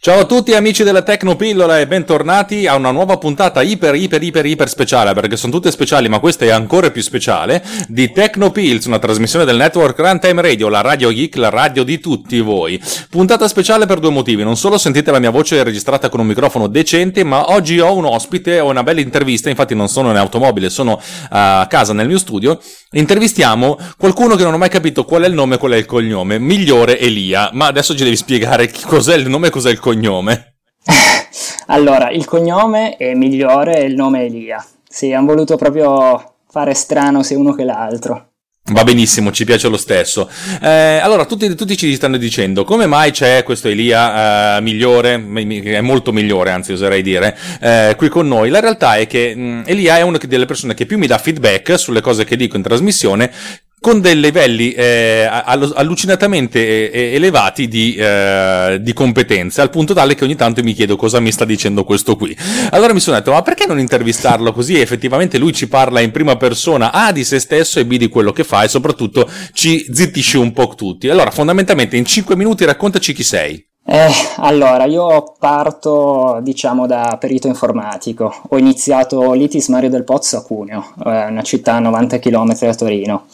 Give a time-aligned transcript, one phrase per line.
[0.00, 4.46] Ciao a tutti amici della Tecnopillola e bentornati a una nuova puntata iper iper iper
[4.46, 9.00] iper speciale perché sono tutte speciali ma questa è ancora più speciale di Tecnopills, una
[9.00, 12.80] trasmissione del network Runtime Radio, la radio geek, la radio di tutti voi.
[13.10, 16.68] Puntata speciale per due motivi, non solo sentite la mia voce registrata con un microfono
[16.68, 20.70] decente ma oggi ho un ospite, ho una bella intervista, infatti non sono in automobile,
[20.70, 22.60] sono a casa nel mio studio,
[22.92, 25.86] intervistiamo qualcuno che non ho mai capito qual è il nome e qual è il
[25.86, 29.86] cognome, migliore Elia, ma adesso ci devi spiegare cos'è il nome e cos'è il cognome
[29.88, 30.56] cognome?
[31.68, 34.62] allora, il cognome è migliore e il nome è Elia.
[34.86, 38.26] Sì, hanno voluto proprio fare strano sia uno che l'altro.
[38.70, 40.28] Va benissimo, ci piace lo stesso.
[40.60, 45.80] Eh, allora, tutti, tutti, ci stanno dicendo come mai c'è questo Elia eh, migliore, è
[45.80, 48.50] molto migliore, anzi oserei dire, eh, qui con noi.
[48.50, 51.16] La realtà è che mh, mm, Elia è una delle persone che più mi dà
[51.16, 53.32] feedback sulle cose che dico in trasmissione,
[53.80, 60.24] con dei livelli eh, allucinatamente eh, elevati di, eh, di, competenze, al punto tale che
[60.24, 62.36] ogni tanto mi chiedo cosa mi sta dicendo questo qui.
[62.70, 64.80] Allora mi sono detto, ma perché non intervistarlo così?
[64.80, 68.32] Effettivamente lui ci parla in prima persona A di se stesso e B di quello
[68.32, 71.08] che fa e soprattutto ci zittisce un po' tutti.
[71.08, 73.66] Allora, fondamentalmente in 5 minuti raccontaci chi sei.
[73.90, 78.42] Eh, allora, io parto, diciamo, da perito informatico.
[78.50, 82.74] Ho iniziato l'ITIS Mario del Pozzo a Cuneo, eh, una città a 90 km da
[82.74, 83.24] Torino.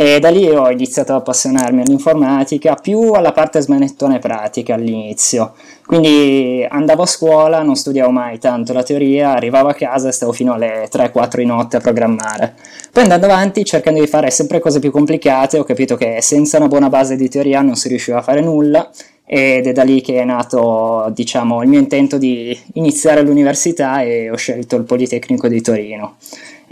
[0.00, 5.52] E da lì ho iniziato a appassionarmi all'informatica, più alla parte smanettone pratica all'inizio.
[5.84, 10.32] Quindi andavo a scuola, non studiavo mai tanto la teoria, arrivavo a casa e stavo
[10.32, 12.54] fino alle 3-4 di notte a programmare.
[12.90, 16.68] Poi andando avanti, cercando di fare sempre cose più complicate, ho capito che senza una
[16.68, 18.90] buona base di teoria non si riusciva a fare nulla
[19.26, 24.30] ed è da lì che è nato diciamo, il mio intento di iniziare l'università e
[24.30, 26.16] ho scelto il Politecnico di Torino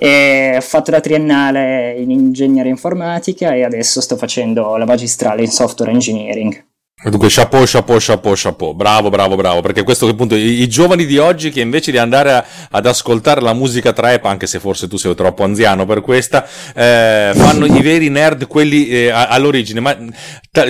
[0.00, 5.50] e ho fatto la triennale in ingegneria informatica e adesso sto facendo la magistrale in
[5.50, 6.66] software engineering.
[7.00, 8.74] Dunque, chapeau, chapeau, chapeau, chapeau.
[8.74, 9.60] Bravo, bravo, bravo.
[9.60, 13.40] Perché questo appunto i, i giovani di oggi che invece di andare a, ad ascoltare
[13.40, 17.82] la musica trap, anche se forse tu sei troppo anziano per questa, eh, fanno i
[17.82, 19.78] veri nerd, quelli eh, all'origine.
[19.78, 19.96] Ma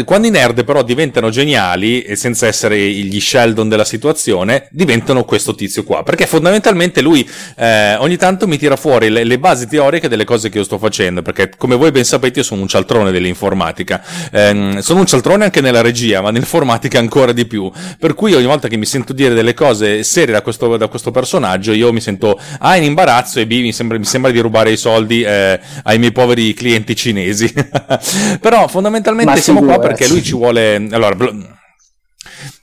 [0.05, 5.55] quando i nerd però diventano geniali, e senza essere gli Sheldon della situazione, diventano questo
[5.55, 6.03] tizio qua.
[6.03, 10.49] Perché fondamentalmente lui eh, ogni tanto mi tira fuori le, le, basi teoriche delle cose
[10.49, 11.23] che io sto facendo.
[11.23, 14.03] Perché come voi ben sapete io sono un cialtrone dell'informatica.
[14.33, 17.71] Ehm, sono un cialtrone anche nella regia ma nell'informatica ancora di più.
[17.99, 21.11] Per cui ogni volta che mi sento dire delle cose serie da questo, da questo
[21.11, 24.71] personaggio, io mi sento A in imbarazzo e B mi sembra, mi sembra di rubare
[24.71, 27.53] i soldi eh, ai miei poveri clienti cinesi.
[28.41, 30.77] Però fondamentalmente siamo qua perché lui ci vuole...
[30.91, 31.17] Allora,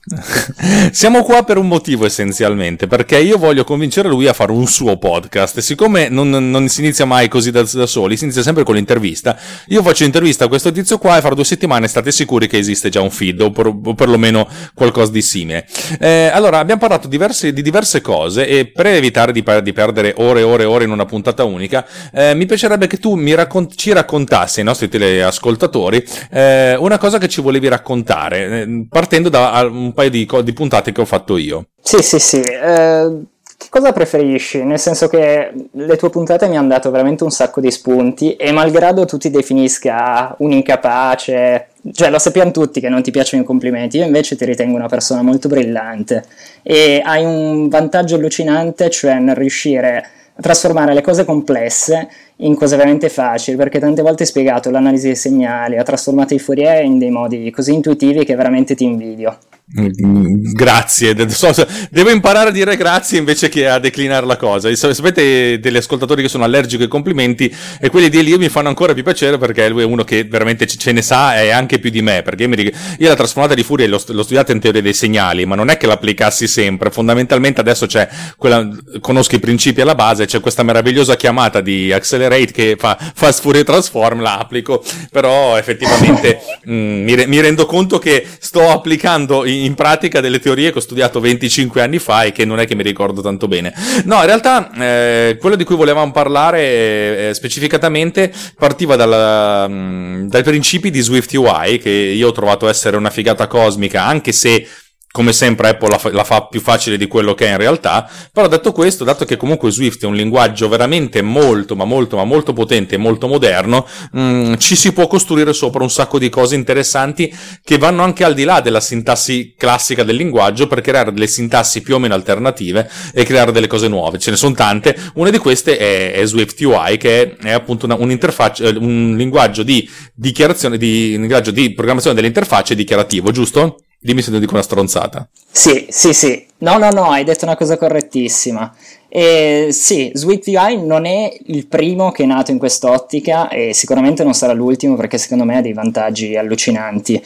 [0.91, 4.97] siamo qua per un motivo essenzialmente, perché io voglio convincere lui a fare un suo
[4.97, 5.59] podcast.
[5.59, 9.35] Siccome non, non si inizia mai così da, da, soli, si inizia sempre con l'intervista,
[9.67, 12.89] io faccio intervista a questo tizio qua e fra due settimane state sicuri che esiste
[12.89, 15.65] già un feed o, per, o perlomeno qualcosa di simile.
[15.99, 20.41] Eh, allora, abbiamo parlato diverse, di diverse cose e per evitare di, di, perdere ore
[20.41, 21.83] e ore e ore in una puntata unica,
[22.13, 27.27] eh, mi piacerebbe che tu raccont- ci raccontassi ai nostri teleascoltatori eh, una cosa che
[27.27, 31.65] ci volevi raccontare, eh, partendo da un paio di, di, puntate che ho fatto io.
[31.81, 32.39] Sì, sì, sì.
[32.39, 33.11] Eh,
[33.57, 34.63] che cosa preferisci?
[34.63, 38.51] Nel senso che le tue puntate mi hanno dato veramente un sacco di spunti e
[38.51, 43.45] malgrado tu ti definisca un incapace, cioè lo sappiamo tutti che non ti piacciono i
[43.45, 46.25] complimenti, io invece ti ritengo una persona molto brillante
[46.61, 52.75] e hai un vantaggio allucinante, cioè nel riuscire a trasformare le cose complesse in cose
[52.75, 57.11] veramente facili, perché tante volte spiegato l'analisi dei segnali, ha trasformato i Fourier in dei
[57.11, 59.37] modi così intuitivi che veramente ti invidio.
[59.67, 64.73] Grazie, devo imparare a dire grazie invece che a declinare la cosa.
[64.75, 68.93] Sapete degli ascoltatori che sono allergici ai complimenti e quelli di Elio mi fanno ancora
[68.93, 72.03] più piacere perché lui è uno che veramente ce ne sa e anche più di
[72.03, 72.21] me.
[72.21, 75.69] Perché io la trasformata di Furia l'ho, l'ho studiata in teoria dei segnali, ma non
[75.69, 76.91] è che l'applicassi sempre.
[76.91, 78.07] Fondamentalmente adesso c'è
[78.37, 78.69] quella,
[78.99, 81.91] conosco i principi alla base, c'è questa meravigliosa chiamata di
[82.25, 87.99] Accelerate che fa Fast Fourier Transform, la applico, però effettivamente mh, mi, mi rendo conto
[87.99, 92.45] che sto applicando in pratica delle teorie che ho studiato 25 anni fa e che
[92.45, 93.73] non è che mi ricordo tanto bene.
[94.05, 100.27] No, in realtà eh, quello di cui volevamo parlare eh, specificatamente partiva dalla, mh, mm,
[100.27, 104.67] dai principi di Swift UI, che io ho trovato essere una figata cosmica, anche se
[105.15, 108.05] come sempre Apple la fa, la fa, più facile di quello che è in realtà,
[108.33, 112.25] però detto questo, dato che comunque Swift è un linguaggio veramente molto, ma molto, ma
[112.25, 116.27] molto potente e molto moderno, mh, mm, ci si può costruire sopra un sacco di
[116.27, 117.33] cose interessanti
[117.63, 121.81] che vanno anche al di là della sintassi classica del linguaggio per creare delle sintassi
[121.81, 124.19] più o meno alternative e creare delle cose nuove.
[124.19, 127.85] Ce ne sono tante, una di queste è, è Swift UI, che è, è appunto
[127.85, 133.31] una, un'interfaccia, eh, un linguaggio di dichiarazione, di, un linguaggio di programmazione delle interfacce dichiarativo,
[133.31, 133.77] giusto?
[134.05, 135.27] Dimmi se ti dico una stronzata.
[135.51, 136.45] Sì, sì, sì.
[136.59, 138.71] No, no, no, hai detto una cosa correttissima.
[139.09, 144.23] E sì, Sweet UI non è il primo che è nato in quest'ottica e sicuramente
[144.23, 147.19] non sarà l'ultimo perché secondo me ha dei vantaggi allucinanti.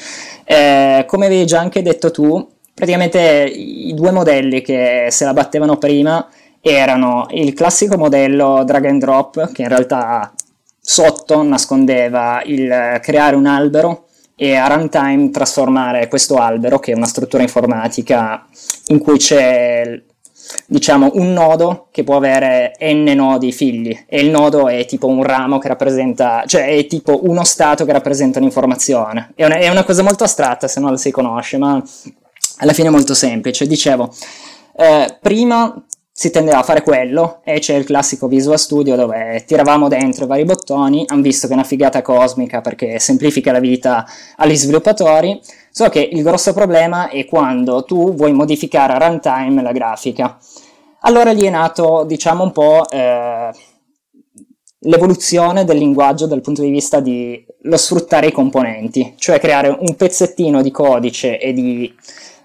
[0.45, 5.75] Eh, come avevi già anche detto tu, praticamente i due modelli che se la battevano
[5.75, 6.29] prima
[6.61, 10.33] erano il classico modello drag and drop che in realtà
[10.79, 14.05] sotto nascondeva il creare un albero
[14.41, 18.47] e a runtime trasformare questo albero, che è una struttura informatica
[18.87, 20.01] in cui c'è
[20.65, 25.23] diciamo un nodo che può avere n nodi figli e il nodo è tipo un
[25.23, 29.33] ramo che rappresenta, cioè è tipo uno stato che rappresenta un'informazione.
[29.35, 31.83] È una, è una cosa molto astratta se non la si conosce, ma
[32.59, 33.67] alla fine è molto semplice.
[33.67, 34.09] Dicevo,
[34.77, 39.87] eh, prima si tendeva a fare quello e c'è il classico Visual Studio dove tiravamo
[39.87, 44.05] dentro i vari bottoni, hanno visto che è una figata cosmica perché semplifica la vita
[44.35, 45.39] agli sviluppatori,
[45.71, 50.37] solo che il grosso problema è quando tu vuoi modificare a runtime la grafica.
[51.01, 53.51] Allora lì è nato, diciamo un po', eh,
[54.79, 59.95] l'evoluzione del linguaggio dal punto di vista di lo sfruttare i componenti, cioè creare un
[59.95, 61.93] pezzettino di codice e di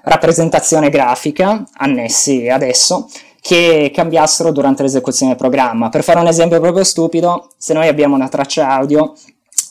[0.02, 3.08] rappresentazione grafica annessi adesso
[3.46, 5.90] che cambiassero durante l'esecuzione del programma.
[5.90, 9.12] Per fare un esempio proprio stupido, se noi abbiamo una traccia audio,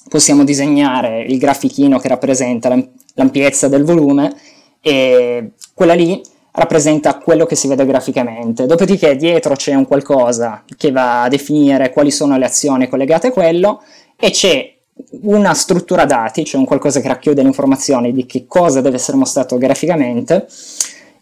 [0.08, 2.72] possiamo disegnare il grafichino che rappresenta
[3.16, 4.32] l'ampiezza del volume
[4.80, 6.22] e quella lì
[6.52, 8.68] rappresenta quello che si vede graficamente.
[8.68, 13.32] Dopodiché dietro c'è un qualcosa che va a definire quali sono le azioni collegate a
[13.32, 13.82] quello
[14.16, 14.72] e c'è
[15.22, 19.18] una struttura dati, cioè un qualcosa che racchiude le informazioni di che cosa deve essere
[19.18, 20.46] mostrato graficamente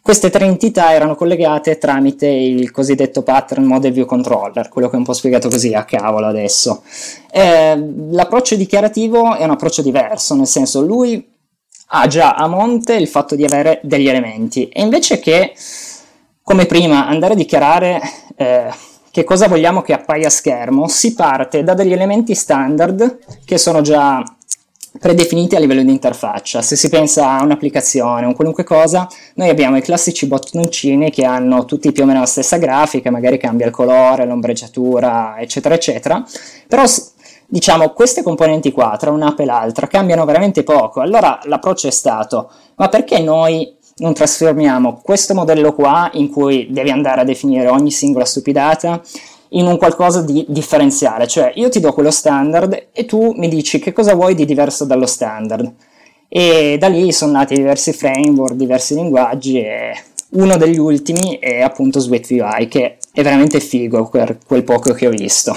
[0.01, 4.97] queste tre entità erano collegate tramite il cosiddetto pattern model view controller, quello che è
[4.97, 6.83] un po' spiegato così a cavolo adesso.
[7.31, 11.29] Eh, l'approccio dichiarativo è un approccio diverso, nel senso lui
[11.93, 15.53] ha già a monte il fatto di avere degli elementi e invece che
[16.41, 18.01] come prima andare a dichiarare
[18.35, 18.69] eh,
[19.11, 23.81] che cosa vogliamo che appaia a schermo, si parte da degli elementi standard che sono
[23.81, 24.23] già
[24.99, 26.61] predefiniti a livello di interfaccia.
[26.61, 31.65] Se si pensa a un'applicazione o qualunque cosa, noi abbiamo i classici bottoncini che hanno
[31.65, 36.23] tutti più o meno la stessa grafica, magari cambia il colore, l'ombreggiatura, eccetera, eccetera.
[36.67, 36.83] Però
[37.47, 41.01] diciamo queste componenti qua, tra un'app e l'altra, cambiano veramente poco.
[41.01, 46.89] Allora l'approccio è stato, ma perché noi non trasformiamo questo modello qua in cui devi
[46.89, 49.01] andare a definire ogni singola stupidata
[49.53, 53.79] in un qualcosa di differenziale, cioè io ti do quello standard e tu mi dici
[53.79, 55.71] che cosa vuoi di diverso dallo standard.
[56.27, 59.91] E da lì sono nati diversi framework, diversi linguaggi e
[60.31, 65.11] uno degli ultimi è appunto SweetUI che è veramente figo per quel poco che ho
[65.11, 65.53] visto.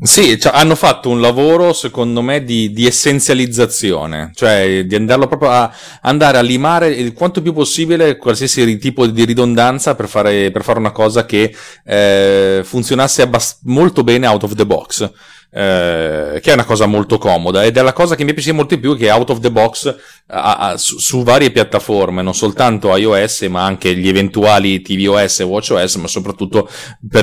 [0.00, 5.50] Sì, cioè, hanno fatto un lavoro, secondo me, di, di, essenzializzazione, cioè di andarlo proprio
[5.50, 10.62] a andare a limare il quanto più possibile qualsiasi tipo di ridondanza per fare, per
[10.62, 11.52] fare una cosa che
[11.84, 15.10] eh, funzionasse abbast- molto bene out of the box
[15.50, 18.74] eh, che è una cosa molto comoda ed è la cosa che mi piace molto
[18.74, 19.96] di più che out of the box
[20.26, 25.44] a, a, su, su, varie piattaforme, non soltanto iOS ma anche gli eventuali tvOS e
[25.44, 26.68] watchOS, ma soprattutto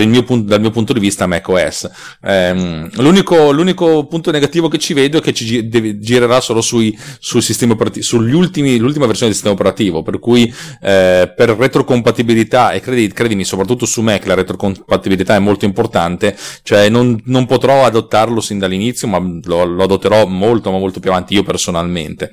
[0.06, 1.90] mio dal mio punto di vista macOS.
[2.24, 6.98] Eh, l'unico, l'unico, punto negativo che ci vedo è che ci deve, girerà solo sui,
[7.20, 10.52] sul sistema operativo, sugli ultimi, l'ultima versione del sistema operativo, per cui
[10.82, 16.90] eh, per retrocompatibilità e credi, credimi, soprattutto su Mac la retrocompatibilità è molto importante, cioè
[16.90, 21.12] non, non potrò adottare adottarlo sin dall'inizio, ma lo, lo adotterò molto, ma molto più
[21.12, 22.32] avanti io personalmente.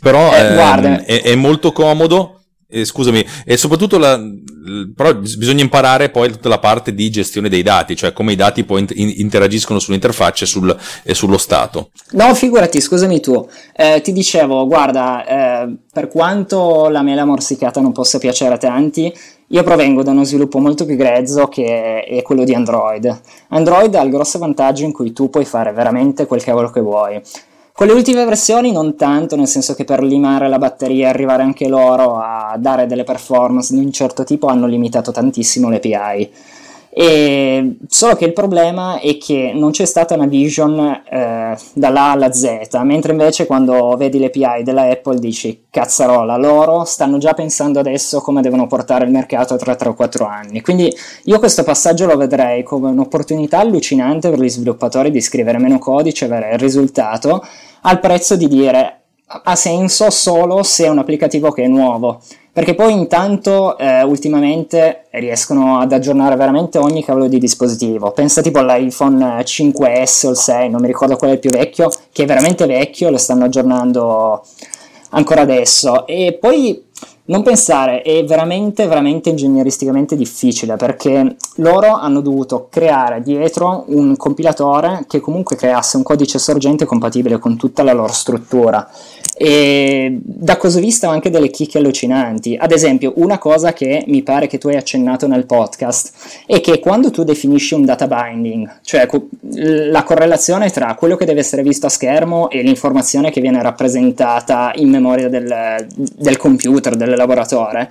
[0.00, 2.39] Però eh, ehm, è, è molto comodo
[2.70, 4.20] eh, scusami, e soprattutto la,
[4.94, 8.64] però bisogna imparare poi tutta la parte di gestione dei dati, cioè come i dati
[8.64, 11.90] poi in, interagiscono sull'interfaccia e, sul, e, sullo stato.
[12.12, 17.92] No, figurati, scusami tu, eh, ti dicevo, guarda, eh, per quanto la mela morsicata non
[17.92, 19.12] possa piacere a tanti,
[19.52, 23.20] io provengo da uno sviluppo molto più grezzo che è quello di Android.
[23.48, 27.20] Android ha il grosso vantaggio in cui tu puoi fare veramente quel cavolo che vuoi.
[27.80, 31.42] Con le ultime versioni non tanto, nel senso che per limare la batteria e arrivare
[31.42, 36.30] anche loro a dare delle performance di un certo tipo hanno limitato tantissimo le API.
[36.92, 42.32] E solo che il problema è che non c'è stata una vision eh, dall'A alla
[42.32, 47.78] Z, mentre invece quando vedi le API della Apple dici cazzarola, loro stanno già pensando
[47.78, 50.62] adesso come devono portare il mercato tra 3 o 4 anni.
[50.62, 50.92] Quindi
[51.24, 56.24] io questo passaggio lo vedrei come un'opportunità allucinante per gli sviluppatori di scrivere meno codice,
[56.24, 57.46] avere il risultato,
[57.82, 58.96] al prezzo di dire
[59.44, 62.20] ha senso solo se è un applicativo che è nuovo
[62.52, 68.10] perché poi intanto eh, ultimamente riescono ad aggiornare veramente ogni cavolo di dispositivo.
[68.10, 71.90] Pensa tipo all'iPhone 5S o il 6, non mi ricordo qual è il più vecchio,
[72.12, 74.44] che è veramente vecchio, lo stanno aggiornando
[75.10, 76.06] ancora adesso.
[76.06, 76.82] E poi
[77.30, 85.04] non pensare, è veramente, veramente ingegneristicamente difficile perché loro hanno dovuto creare dietro un compilatore
[85.08, 88.88] che comunque creasse un codice sorgente compatibile con tutta la loro struttura.
[89.42, 92.56] E da cosa vista anche delle chicche allucinanti.
[92.58, 96.12] Ad esempio, una cosa che mi pare che tu hai accennato nel podcast
[96.44, 99.08] è che quando tu definisci un data binding, cioè
[99.40, 104.72] la correlazione tra quello che deve essere visto a schermo e l'informazione che viene rappresentata
[104.74, 107.90] in memoria del, del computer, del lavoratore,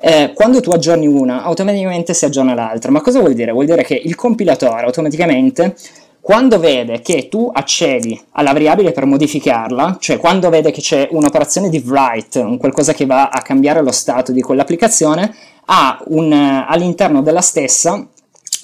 [0.00, 2.90] eh, quando tu aggiorni una, automaticamente si aggiorna l'altra.
[2.90, 3.52] Ma cosa vuol dire?
[3.52, 5.76] Vuol dire che il compilatore automaticamente
[6.22, 11.68] quando vede che tu accedi alla variabile per modificarla, cioè quando vede che c'è un'operazione
[11.68, 17.22] di write, un qualcosa che va a cambiare lo stato di quell'applicazione, ha un, all'interno
[17.22, 18.06] della stessa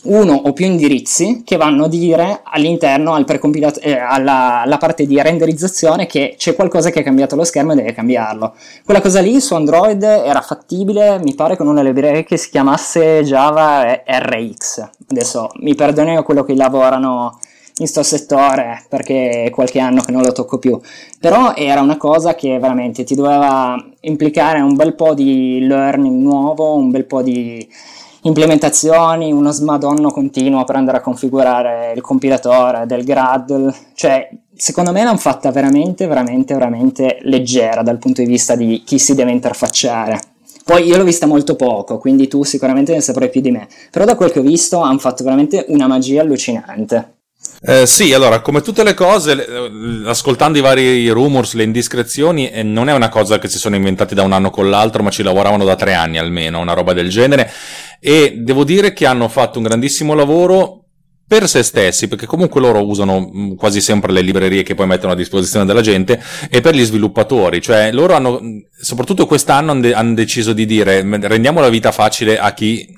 [0.09, 3.27] uno o più indirizzi che vanno a dire all'interno al
[3.81, 7.77] eh, alla, alla, parte di renderizzazione che c'è qualcosa che ha cambiato lo schermo e
[7.77, 8.55] deve cambiarlo.
[8.85, 13.23] Quella cosa lì su Android era fattibile, mi pare con una libreria che si chiamasse
[13.23, 14.89] Java RX.
[15.11, 17.39] Adesso mi perdonino quello che lavorano
[17.81, 20.81] in sto settore perché è qualche anno che non lo tocco più
[21.21, 26.75] però era una cosa che veramente ti doveva implicare un bel po' di learning nuovo
[26.75, 27.69] un bel po' di
[28.23, 35.05] implementazioni uno smadonno continuo per andare a configurare il compilatore del Gradle cioè secondo me
[35.05, 40.19] l'hanno fatta veramente veramente veramente leggera dal punto di vista di chi si deve interfacciare
[40.69, 43.67] poi io l'ho vista molto poco, quindi tu sicuramente ne saprai più di me.
[43.91, 47.15] Però da quel che ho visto hanno fatto veramente una magia allucinante.
[47.63, 49.33] Eh, sì, allora, come tutte le cose,
[50.05, 54.15] ascoltando i vari rumors, le indiscrezioni, eh, non è una cosa che si sono inventati
[54.15, 57.09] da un anno con l'altro, ma ci lavoravano da tre anni almeno, una roba del
[57.09, 57.51] genere.
[58.01, 60.85] E devo dire che hanno fatto un grandissimo lavoro
[61.29, 65.13] per se stessi, perché comunque loro usano mm, quasi sempre le librerie che poi mettono
[65.13, 68.41] a disposizione della gente, e per gli sviluppatori, cioè loro hanno,
[68.81, 72.97] soprattutto quest'anno, hanno deciso di dire rendiamo la vita facile a chi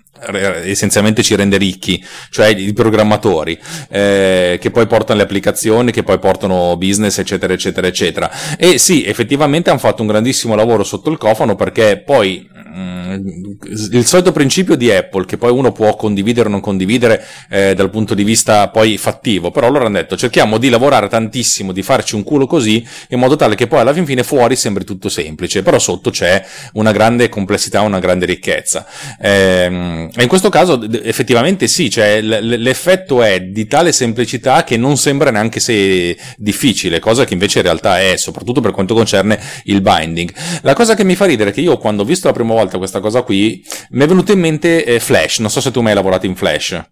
[0.64, 6.19] essenzialmente ci rende ricchi, cioè i programmatori, eh, che poi portano le applicazioni, che poi
[6.19, 8.30] portano business, eccetera, eccetera, eccetera.
[8.57, 14.05] E sì, effettivamente hanno fatto un grandissimo lavoro sotto il cofano perché poi mm, il
[14.07, 18.15] solito principio di Apple, che poi uno può condividere o non condividere eh, dal punto
[18.15, 22.23] di vista poi fattivo, però loro hanno detto cerchiamo di lavorare tantissimo, di farci un
[22.23, 25.79] culo così, in modo tale che poi alla fin fine fuori sembri tutto semplice, però
[25.79, 28.87] sotto c'è una grande complessità, una grande ricchezza.
[29.21, 34.97] Eh, e in questo caso effettivamente sì, cioè l'effetto è di tale semplicità che non
[34.97, 39.81] sembra neanche se difficile, cosa che invece in realtà è, soprattutto per quanto concerne il
[39.81, 40.33] binding.
[40.62, 42.60] La cosa che mi fa ridere è che io quando ho visto la prima volta
[42.69, 45.90] questa cosa qui, mi è venuto in mente eh, Flash, non so se tu mai
[45.90, 46.83] hai lavorato in Flash.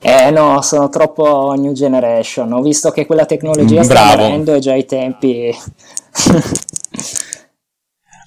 [0.00, 2.52] Eh no, sono troppo new generation.
[2.52, 4.12] Ho visto che quella tecnologia Bravo.
[4.12, 5.52] sta morendo e già ai tempi.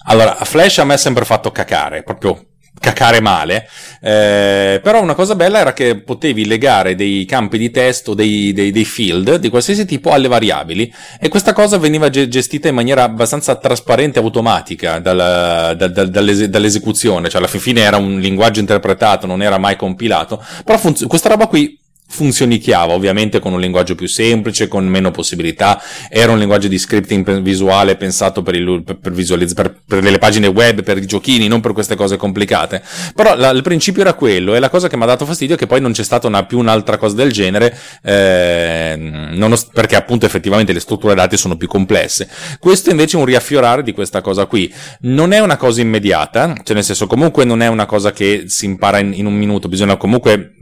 [0.06, 3.68] allora, Flash a me ha sempre fatto cacare, proprio cacare male,
[4.00, 8.72] eh, però una cosa bella era che potevi legare dei campi di testo, dei, dei,
[8.72, 10.92] dei, field di qualsiasi tipo alle variabili.
[11.20, 17.28] E questa cosa veniva gestita in maniera abbastanza trasparente e automatica dalla, da, da, dall'esecuzione,
[17.28, 21.46] cioè alla fine era un linguaggio interpretato, non era mai compilato, però funz- questa roba
[21.46, 21.78] qui
[22.12, 25.80] funzioni chiave, ovviamente con un linguaggio più semplice, con meno possibilità.
[26.10, 29.12] Era un linguaggio di scripting visuale pensato per, il, per, per,
[29.54, 32.82] per, per le pagine web, per i giochini, non per queste cose complicate.
[33.14, 35.58] Però la, il principio era quello, e la cosa che mi ha dato fastidio è
[35.58, 40.26] che poi non c'è stata una, più un'altra cosa del genere, eh, ho, perché appunto
[40.26, 42.28] effettivamente le strutture dati sono più complesse.
[42.58, 44.72] Questo invece è un riaffiorare di questa cosa qui.
[45.00, 48.66] Non è una cosa immediata, cioè nel senso comunque non è una cosa che si
[48.66, 50.52] impara in, in un minuto, bisogna comunque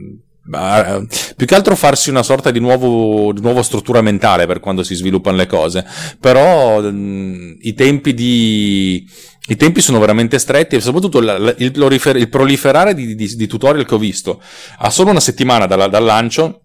[0.43, 4.83] Uh, più che altro farsi una sorta di nuovo, di nuova struttura mentale per quando
[4.83, 5.85] si sviluppano le cose.
[6.19, 9.07] Però mh, i tempi di.
[9.47, 13.85] I tempi sono veramente stretti e soprattutto la, il, il, proliferare di, di, di, tutorial
[13.85, 14.41] che ho visto
[14.77, 16.61] a solo una settimana dal, dal lancio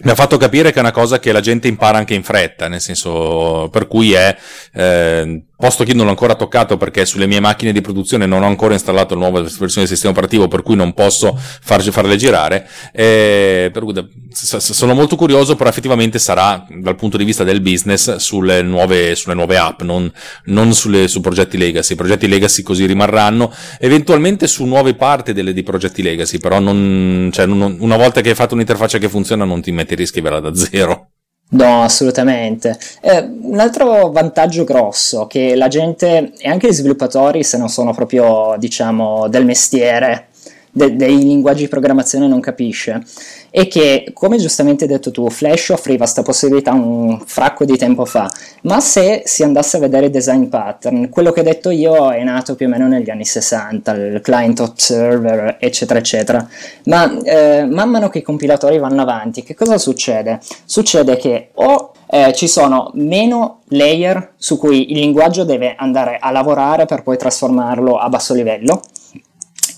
[0.00, 2.68] mi ha fatto capire che è una cosa che la gente impara anche in fretta,
[2.68, 4.36] nel senso per cui è
[4.72, 8.44] eh, posto che io non l'ho ancora toccato perché sulle mie macchine di produzione non
[8.44, 12.14] ho ancora installato la nuova versione del sistema operativo per cui non posso farci farle
[12.14, 12.68] girare.
[12.92, 13.82] Eh, per
[14.30, 19.34] sono molto curioso però effettivamente sarà dal punto di vista del business sulle nuove, sulle
[19.34, 20.10] nuove app non,
[20.44, 21.94] non sulle, su progetti legacy.
[21.94, 23.52] I progetti legacy così rimarranno.
[23.80, 28.28] Eventualmente su nuove parti delle, dei progetti legacy però non, cioè, non, una volta che
[28.28, 31.10] hai fatto un'interfaccia che funziona non ti metti a riscriverla da zero
[31.50, 32.78] No, assolutamente.
[33.00, 37.94] Eh, un altro vantaggio grosso che la gente e anche gli sviluppatori, se non sono
[37.94, 40.28] proprio, diciamo, del mestiere,
[40.70, 43.02] de- dei linguaggi di programmazione non capisce
[43.50, 48.04] è che, come giustamente hai detto tu, Flash offriva questa possibilità un fracco di tempo
[48.04, 48.30] fa,
[48.62, 52.22] ma se si andasse a vedere i design pattern, quello che ho detto io è
[52.22, 56.46] nato più o meno negli anni 60, il client observer, eccetera, eccetera,
[56.84, 60.40] ma eh, man mano che i compilatori vanno avanti, che cosa succede?
[60.64, 66.30] Succede che o eh, ci sono meno layer su cui il linguaggio deve andare a
[66.30, 68.82] lavorare per poi trasformarlo a basso livello,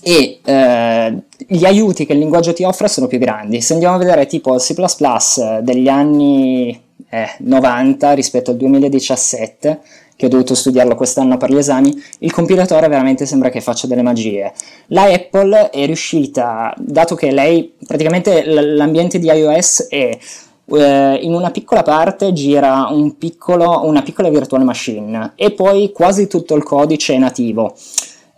[0.01, 1.17] e eh,
[1.47, 3.61] gli aiuti che il linguaggio ti offre sono più grandi.
[3.61, 6.79] Se andiamo a vedere tipo C degli anni
[7.09, 9.79] eh, 90 rispetto al 2017,
[10.15, 14.03] che ho dovuto studiarlo quest'anno per gli esami, il compilatore veramente sembra che faccia delle
[14.03, 14.53] magie.
[14.87, 20.17] La Apple è riuscita, dato che lei praticamente l'ambiente di iOS è
[20.73, 26.27] eh, in una piccola parte gira un piccolo, una piccola virtual machine e poi quasi
[26.27, 27.75] tutto il codice è nativo.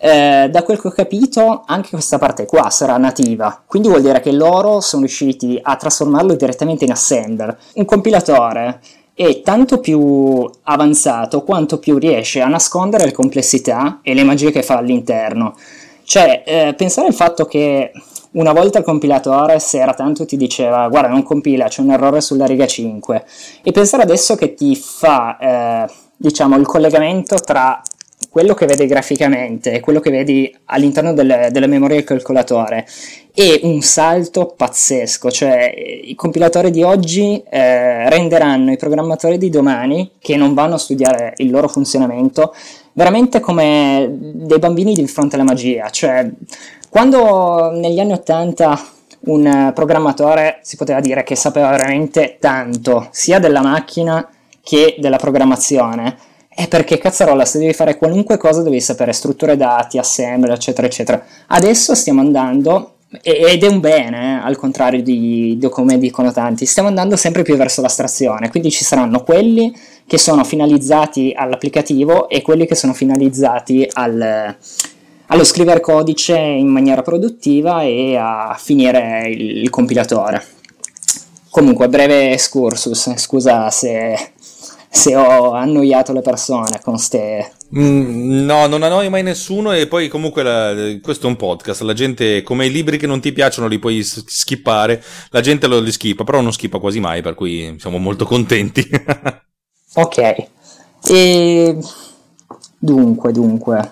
[0.05, 4.19] Eh, da quel che ho capito, anche questa parte qua sarà nativa, quindi vuol dire
[4.19, 7.57] che loro sono riusciti a trasformarlo direttamente in assembler.
[7.75, 8.81] Un compilatore
[9.13, 14.61] è tanto più avanzato quanto più riesce a nascondere le complessità e le magie che
[14.61, 15.55] fa all'interno.
[16.03, 17.93] Cioè, eh, pensare al fatto che
[18.31, 22.19] una volta il compilatore, se era tanto, ti diceva guarda non compila, c'è un errore
[22.19, 23.25] sulla riga 5,
[23.63, 27.81] e pensare adesso che ti fa, eh, diciamo, il collegamento tra
[28.33, 32.87] quello che vedi graficamente quello che vedi all'interno delle, della memoria del calcolatore
[33.31, 35.71] è un salto pazzesco, cioè
[36.03, 41.33] i compilatori di oggi eh, renderanno i programmatori di domani che non vanno a studiare
[41.37, 42.55] il loro funzionamento
[42.93, 46.27] veramente come dei bambini di fronte alla magia, cioè
[46.89, 48.87] quando negli anni 80
[49.25, 54.27] un programmatore si poteva dire che sapeva veramente tanto sia della macchina
[54.63, 56.17] che della programmazione,
[56.55, 61.23] è perché cazzarola, se devi fare qualunque cosa devi sapere strutture dati, assembler, eccetera, eccetera.
[61.47, 66.65] Adesso stiamo andando, ed è un bene, eh, al contrario di, di, come dicono tanti,
[66.65, 72.41] stiamo andando sempre più verso l'astrazione, quindi ci saranno quelli che sono finalizzati all'applicativo e
[72.41, 74.55] quelli che sono finalizzati al,
[75.27, 80.45] allo scrivere codice in maniera produttiva e a finire il, il compilatore.
[81.49, 84.31] Comunque, breve excursus, scusa se
[84.95, 87.51] se ho annoiato le persone con ste...
[87.75, 91.93] Mm, no, non annoi mai nessuno e poi comunque la, questo è un podcast, la
[91.93, 95.91] gente come i libri che non ti piacciono li puoi skippare, la gente lo li
[95.91, 98.87] skippa, però non skippa quasi mai, per cui siamo molto contenti.
[99.95, 100.47] ok,
[101.07, 101.77] e
[102.77, 103.91] dunque, dunque,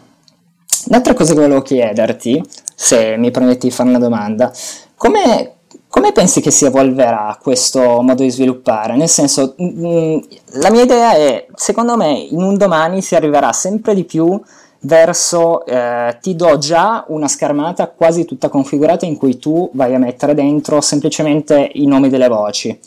[0.86, 2.44] un'altra cosa che volevo chiederti,
[2.76, 4.54] se mi permetti di fare una domanda,
[4.96, 5.51] come
[5.92, 8.96] come pensi che si evolverà questo modo di sviluppare?
[8.96, 10.18] Nel senso, mh, mm, mm,
[10.62, 14.42] la mia idea è, secondo me, in un domani si arriverà sempre di più
[14.84, 20.00] verso eh, ti do già una schermata quasi tutta configurata in cui tu vai a
[20.00, 22.80] mettere dentro semplicemente i nomi delle voci.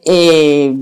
[0.00, 0.74] E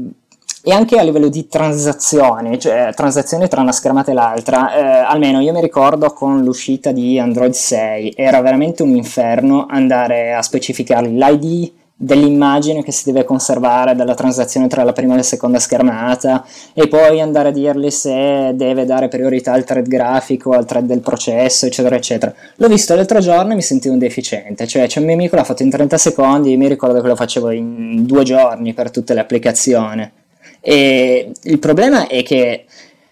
[0.68, 5.38] e anche a livello di transazioni, cioè transazioni tra una schermata e l'altra, eh, almeno
[5.38, 11.06] io mi ricordo con l'uscita di Android 6, era veramente un inferno andare a specificare
[11.06, 16.44] l'ID dell'immagine che si deve conservare dalla transazione tra la prima e la seconda schermata
[16.74, 20.98] e poi andare a dirgli se deve dare priorità al thread grafico, al thread del
[20.98, 22.34] processo, eccetera, eccetera.
[22.56, 25.44] L'ho visto l'altro giorno e mi sentivo un deficiente, cioè c'è un mio amico l'ha
[25.44, 29.14] fatto in 30 secondi, io mi ricordo che lo facevo in due giorni per tutte
[29.14, 30.24] le applicazioni.
[30.68, 32.64] E il problema è che,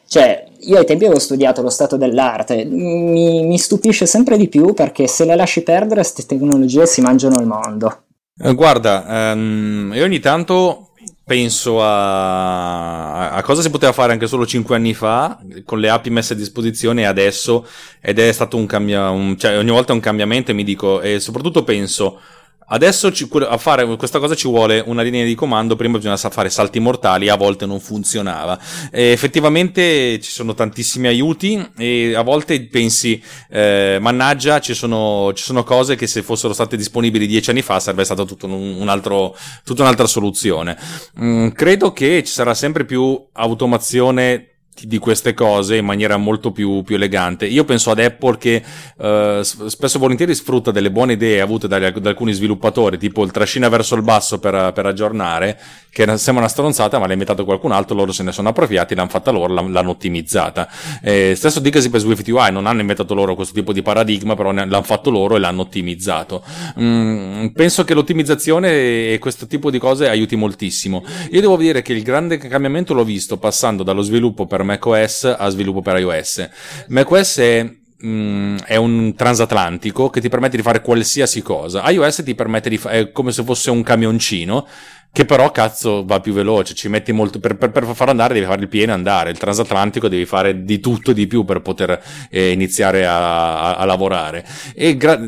[0.09, 4.75] cioè, io ai tempi avevo studiato lo stato dell'arte, mi, mi stupisce sempre di più
[4.75, 8.07] perché se le lasci perdere queste tecnologie si mangiano il mondo.
[8.37, 10.89] Eh, guarda, um, io ogni tanto
[11.25, 16.07] penso a, a, cosa si poteva fare anche solo 5 anni fa con le app
[16.09, 17.67] messe a disposizione adesso
[18.01, 21.63] ed è stato un cambiamento, cioè ogni volta un cambiamento e mi dico, e soprattutto
[21.63, 22.19] penso
[22.67, 26.49] Adesso ci, a fare questa cosa ci vuole una linea di comando, prima bisogna fare
[26.49, 28.59] salti mortali, a volte non funzionava.
[28.91, 35.45] E effettivamente ci sono tantissimi aiuti e a volte pensi, eh, mannaggia, ci sono, ci
[35.45, 38.89] sono, cose che se fossero state disponibili dieci anni fa sarebbe stata tutto un, un
[38.89, 40.77] altro, tutta un'altra soluzione.
[41.21, 46.83] Mm, credo che ci sarà sempre più automazione di queste cose in maniera molto più,
[46.83, 47.47] più elegante.
[47.47, 48.63] Io penso ad Apple che
[48.97, 53.31] uh, spesso e volentieri sfrutta delle buone idee avute da, da, alcuni sviluppatori, tipo il
[53.31, 55.59] trascina verso il basso per, per, aggiornare,
[55.91, 59.09] che sembra una stronzata, ma l'ha inventato qualcun altro, loro se ne sono appropriati, l'hanno
[59.09, 60.69] fatta loro, l'hanno ottimizzata.
[61.01, 64.51] Eh, stesso dicasi per Swift UI, non hanno inventato loro questo tipo di paradigma, però
[64.51, 66.43] l'hanno fatto loro e l'hanno ottimizzato.
[66.81, 71.05] Mm, penso che l'ottimizzazione e questo tipo di cose aiuti moltissimo.
[71.31, 75.49] Io devo dire che il grande cambiamento l'ho visto passando dallo sviluppo per macOS a
[75.49, 76.49] sviluppo per iOS.
[76.89, 77.71] macOS è
[78.05, 81.89] mh, è un transatlantico che ti permette di fare qualsiasi cosa.
[81.91, 84.67] iOS ti permette di fare, come se fosse un camioncino
[85.13, 88.47] che però cazzo va più veloce, ci metti molto per, per, per far andare devi
[88.47, 91.61] fare il pieno e andare, il transatlantico devi fare di tutto e di più per
[91.61, 94.45] poter eh, iniziare a, a, a, lavorare.
[94.75, 95.21] E gra-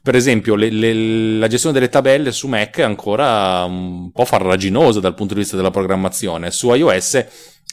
[0.00, 0.94] per esempio le, le,
[1.38, 5.56] la gestione delle tabelle su Mac è ancora un po' farraginosa dal punto di vista
[5.56, 7.26] della programmazione, su iOS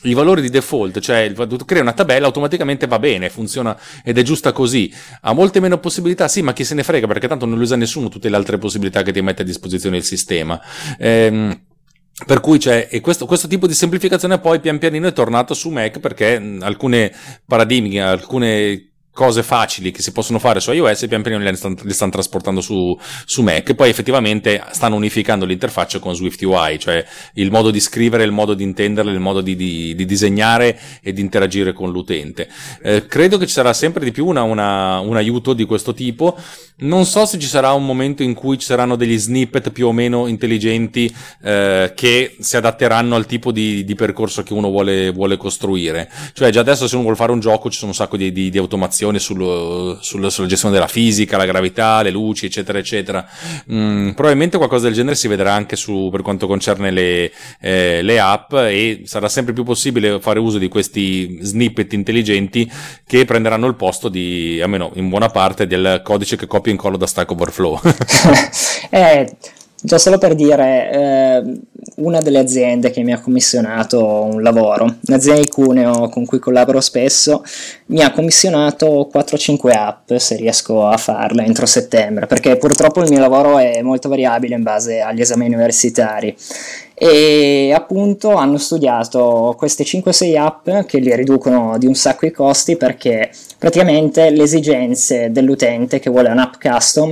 [0.03, 4.21] i valori di default, cioè tu crei una tabella, automaticamente va bene, funziona ed è
[4.23, 4.91] giusta così.
[5.21, 7.75] Ha molte meno possibilità, sì, ma chi se ne frega perché tanto non le usa
[7.75, 10.59] nessuno tutte le altre possibilità che ti mette a disposizione il sistema.
[10.97, 11.61] Ehm,
[12.25, 15.69] per cui c'è, e questo, questo, tipo di semplificazione poi pian pianino è tornato su
[15.69, 17.11] Mac perché alcune
[17.45, 22.11] paradigmi, alcune cose facili che si possono fare su iOS pian piano li stanno, stanno
[22.11, 23.73] trasportando su, su Mac.
[23.73, 28.53] Poi effettivamente stanno unificando l'interfaccia con Swift UI cioè il modo di scrivere, il modo
[28.53, 32.47] di intenderle il modo di, di, di disegnare e di interagire con l'utente.
[32.81, 36.37] Eh, credo che ci sarà sempre di più una, una, un aiuto di questo tipo
[36.77, 39.91] non so se ci sarà un momento in cui ci saranno degli snippet più o
[39.91, 45.37] meno intelligenti eh, che si adatteranno al tipo di, di percorso che uno vuole, vuole,
[45.37, 48.31] costruire cioè già adesso se uno vuole fare un gioco ci sono un sacco di,
[48.31, 53.27] di automazioni informazioni sul, sul, sulla gestione della fisica, la gravità, le luci, eccetera, eccetera.
[53.71, 58.19] Mm, probabilmente qualcosa del genere si vedrà anche su, per quanto concerne le, eh, le
[58.19, 62.69] app e sarà sempre più possibile fare uso di questi snippet intelligenti
[63.05, 66.97] che prenderanno il posto di, almeno in buona parte, del codice che copia e incollo
[66.97, 67.79] da Stack Overflow.
[68.89, 69.31] eh,
[69.83, 71.59] Già solo per dire, eh,
[71.95, 76.79] una delle aziende che mi ha commissionato un lavoro, un'azienda di Cuneo con cui collaboro
[76.81, 77.43] spesso,
[77.87, 83.19] mi ha commissionato 4-5 app se riesco a farle entro settembre, perché purtroppo il mio
[83.19, 86.35] lavoro è molto variabile in base agli esami universitari.
[86.93, 92.77] E appunto hanno studiato queste 5-6 app che li riducono di un sacco i costi
[92.77, 97.11] perché praticamente le esigenze dell'utente che vuole un'app custom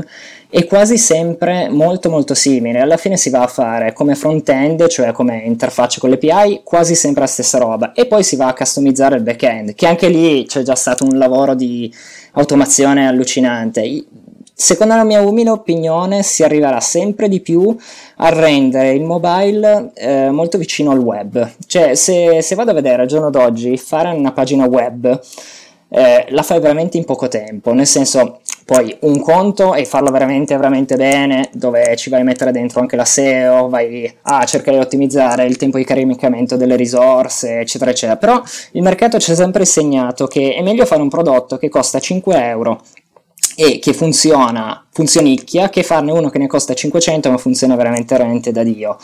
[0.51, 2.79] è quasi sempre molto molto simile.
[2.79, 7.21] Alla fine si va a fare come front-end, cioè come interfaccia con l'API, quasi sempre
[7.21, 7.91] la stessa roba.
[7.93, 11.19] E poi si va a customizzare il back-end, che anche lì c'è già stato un
[11.19, 11.93] lavoro di
[12.31, 14.05] automazione allucinante.
[14.51, 17.73] Secondo la mia umile opinione si arriverà sempre di più
[18.17, 21.47] a rendere il mobile eh, molto vicino al web.
[21.67, 25.21] Cioè se, se vado a vedere al giorno d'oggi fare una pagina web
[25.89, 30.55] eh, la fai veramente in poco tempo, nel senso poi un conto è farlo veramente
[30.55, 34.83] veramente bene, dove ci vai a mettere dentro anche la SEO, vai a cercare di
[34.83, 38.17] ottimizzare il tempo di caricamento delle risorse, eccetera, eccetera.
[38.17, 38.39] Però
[38.73, 42.45] il mercato ci ha sempre insegnato che è meglio fare un prodotto che costa 5
[42.45, 42.81] euro
[43.55, 48.51] e che funziona, funzionicchia, che farne uno che ne costa 500 ma funziona veramente veramente
[48.51, 48.97] da Dio.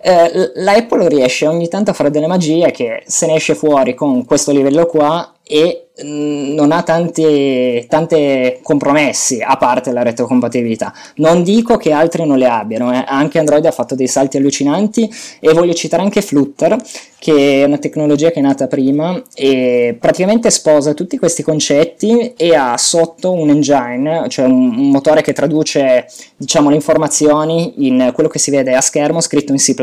[0.00, 4.24] Eh, la riesce ogni tanto a fare delle magie che se ne esce fuori con
[4.24, 10.92] questo livello qua e mm, non ha tanti, tante compromessi a parte la retrocompatibilità.
[11.16, 13.02] Non dico che altri non le abbiano, eh.
[13.06, 16.76] anche Android ha fatto dei salti allucinanti e voglio citare anche Flutter,
[17.18, 22.54] che è una tecnologia che è nata prima e praticamente sposa tutti questi concetti e
[22.54, 28.28] ha sotto un engine, cioè un, un motore che traduce diciamo, le informazioni in quello
[28.28, 29.74] che si vede a schermo scritto in C++.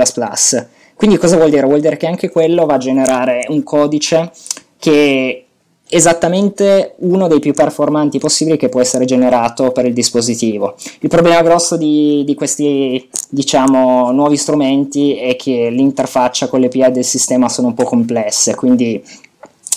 [0.96, 1.66] Quindi cosa vuol dire?
[1.66, 4.32] Vuol dire che anche quello va a generare un codice
[4.78, 5.46] che
[5.88, 10.76] esattamente uno dei più performanti possibili che può essere generato per il dispositivo.
[11.00, 16.92] Il problema grosso di, di questi diciamo, nuovi strumenti è che l'interfaccia con le API
[16.92, 19.02] del sistema sono un po' complesse, quindi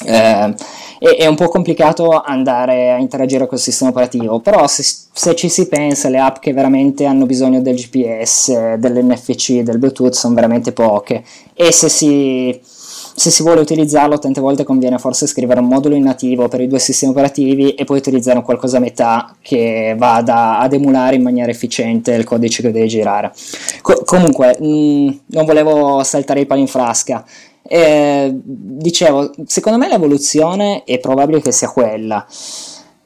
[0.04, 0.54] eh,
[0.98, 5.48] è, è, un po' complicato andare a interagire col sistema operativo, però se, se, ci
[5.48, 10.72] si pensa le app che veramente hanno bisogno del GPS, dell'NFC, del Bluetooth sono veramente
[10.72, 11.22] poche
[11.54, 12.61] e se si
[13.18, 16.68] se si vuole utilizzarlo tante volte conviene forse scrivere un modulo in nativo per i
[16.68, 21.50] due sistemi operativi e poi utilizzare qualcosa a metà che vada ad emulare in maniera
[21.50, 23.32] efficiente il codice che deve girare.
[23.82, 27.24] Co- comunque, mh, mm, non volevo saltare i pali in frasca.
[27.70, 32.26] Eh, dicevo, secondo me l'evoluzione è probabile che sia quella.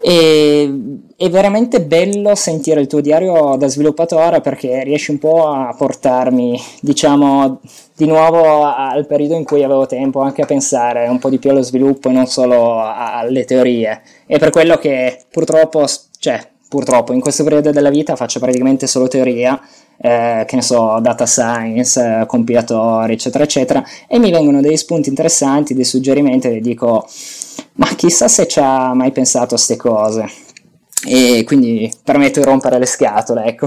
[0.05, 0.73] E,
[1.17, 6.61] è veramente bello sentire il tuo diario da sviluppatore perché riesci un po' a portarmi,
[6.81, 7.61] diciamo,
[7.97, 11.51] di nuovo al periodo in cui avevo tempo anche a pensare un po' di più
[11.51, 14.03] allo sviluppo e non solo alle teorie.
[14.27, 15.87] E per quello che purtroppo,
[16.19, 19.61] cioè, purtroppo in questo periodo della vita faccio praticamente solo teoria,
[20.03, 25.09] eh, che ne so, data science, eh, compilatori, eccetera, eccetera, e mi vengono degli spunti
[25.09, 27.09] interessanti, dei suggerimenti e dico,
[27.75, 30.29] ma chissà se ci ha mai pensato a queste cose.
[31.07, 33.67] E quindi permetto di rompere le scatole, ecco.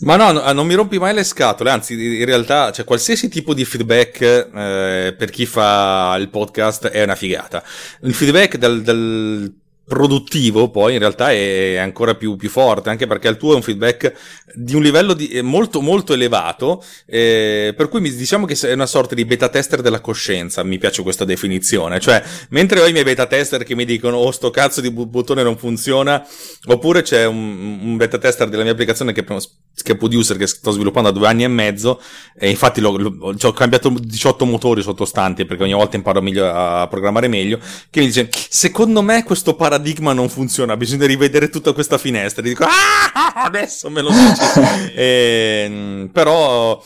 [0.00, 3.54] Ma no, no, non mi rompi mai le scatole, anzi in realtà cioè, qualsiasi tipo
[3.54, 7.62] di feedback eh, per chi fa il podcast è una figata.
[8.02, 9.52] Il feedback dal, dal
[9.86, 13.62] produttivo poi in realtà è ancora più, più, forte anche perché il tuo è un
[13.62, 14.14] feedback
[14.54, 18.86] di un livello di, molto molto elevato eh, per cui mi, diciamo che è una
[18.86, 23.04] sorta di beta tester della coscienza mi piace questa definizione cioè mentre ho i miei
[23.04, 26.24] beta tester che mi dicono oh sto cazzo di bottone non funziona
[26.66, 30.70] oppure c'è un, un beta tester della mia applicazione che, che è producer che sto
[30.70, 32.00] sviluppando da due anni e mezzo
[32.38, 36.86] e infatti l'ho, l'ho, ho cambiato 18 motori sottostanti perché ogni volta imparo meglio a
[36.88, 37.58] programmare meglio
[37.90, 42.42] che mi dice secondo me questo paradigma non funziona, bisogna rivedere tutta questa finestra.
[42.42, 44.43] E dico, ah, adesso me lo dici.
[44.94, 46.82] e, però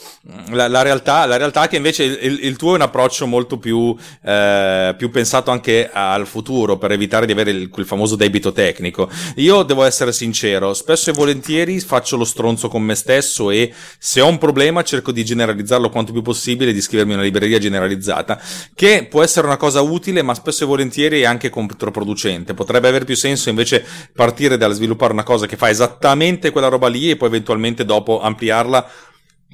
[0.50, 3.58] la, la, realtà, la realtà è che invece il, il tuo è un approccio molto
[3.58, 8.52] più, eh, più, pensato anche al futuro per evitare di avere il, quel famoso debito
[8.52, 9.08] tecnico.
[9.36, 14.20] Io devo essere sincero, spesso e volentieri faccio lo stronzo con me stesso e se
[14.20, 18.40] ho un problema cerco di generalizzarlo quanto più possibile, di scrivermi una libreria generalizzata,
[18.74, 22.54] che può essere una cosa utile, ma spesso e volentieri è anche controproducente.
[22.54, 26.88] Potrebbe avere più senso invece partire dal sviluppare una cosa che fa esattamente quella roba
[26.88, 27.47] lì e poi eventualmente
[27.84, 28.86] dopo ampliarla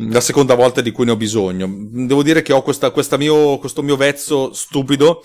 [0.09, 1.69] la seconda volta di cui ne ho bisogno.
[1.71, 5.23] Devo dire che ho questa, questa mio, questo mio vezzo stupido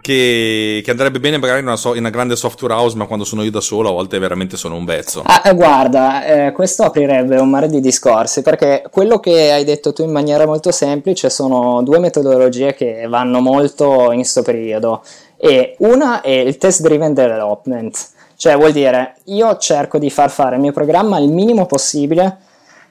[0.00, 3.24] che, che, andrebbe bene magari in una, so, in una, grande software house, ma quando
[3.24, 5.22] sono io da solo a volte veramente sono un vezzo.
[5.26, 9.92] Ah, eh, guarda, eh, questo aprirebbe un mare di discorsi, perché quello che hai detto
[9.92, 15.02] tu in maniera molto semplice sono due metodologie che vanno molto in questo periodo.
[15.36, 20.56] E una è il test driven development, cioè vuol dire io cerco di far fare
[20.56, 22.38] il mio programma il minimo possibile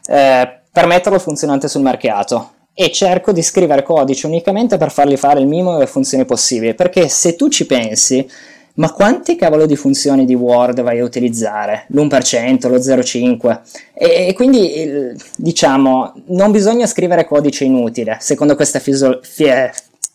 [0.08, 5.40] eh, per metterlo funzionante sul mercato e cerco di scrivere codice unicamente per fargli fare
[5.40, 8.28] il minimo delle funzioni possibili, perché se tu ci pensi,
[8.76, 11.86] ma quanti cavolo di funzioni di Word vai a utilizzare?
[11.90, 13.60] L'1%, lo 0,5%?
[13.94, 19.20] E, e quindi, diciamo, non bisogna scrivere codice inutile, secondo questa fiso-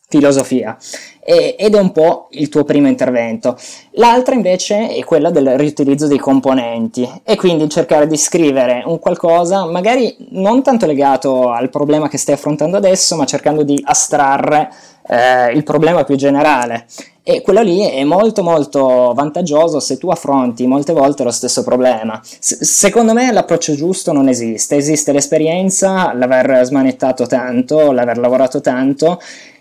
[0.08, 0.76] filosofia
[1.22, 3.56] e, ed è un po' il tuo primo intervento.
[3.92, 9.66] L'altra invece è quella del riutilizzo dei componenti e quindi cercare di scrivere un qualcosa
[9.66, 14.70] magari non tanto legato al problema che stai affrontando adesso, ma cercando di astrarre
[15.06, 16.86] eh, il problema più generale.
[17.22, 22.18] E quello lì è molto molto vantaggioso se tu affronti molte volte lo stesso problema.
[22.22, 29.20] S- secondo me l'approccio giusto non esiste, esiste l'esperienza, l'aver smanettato tanto, l'aver lavorato tanto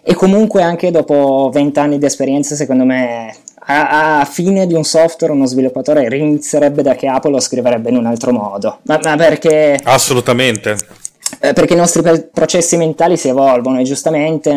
[0.10, 4.86] e comunque anche dopo 20 anni di esperienza secondo me a, a, fine di un
[4.86, 8.80] software uno sviluppatore rinizierebbe da che Apple lo scriverebbe in un altro modo.
[8.84, 10.78] Ma, ma perché assolutamente.
[11.41, 14.56] Eh, perché i nostri processi mentali si evolvono e giustamente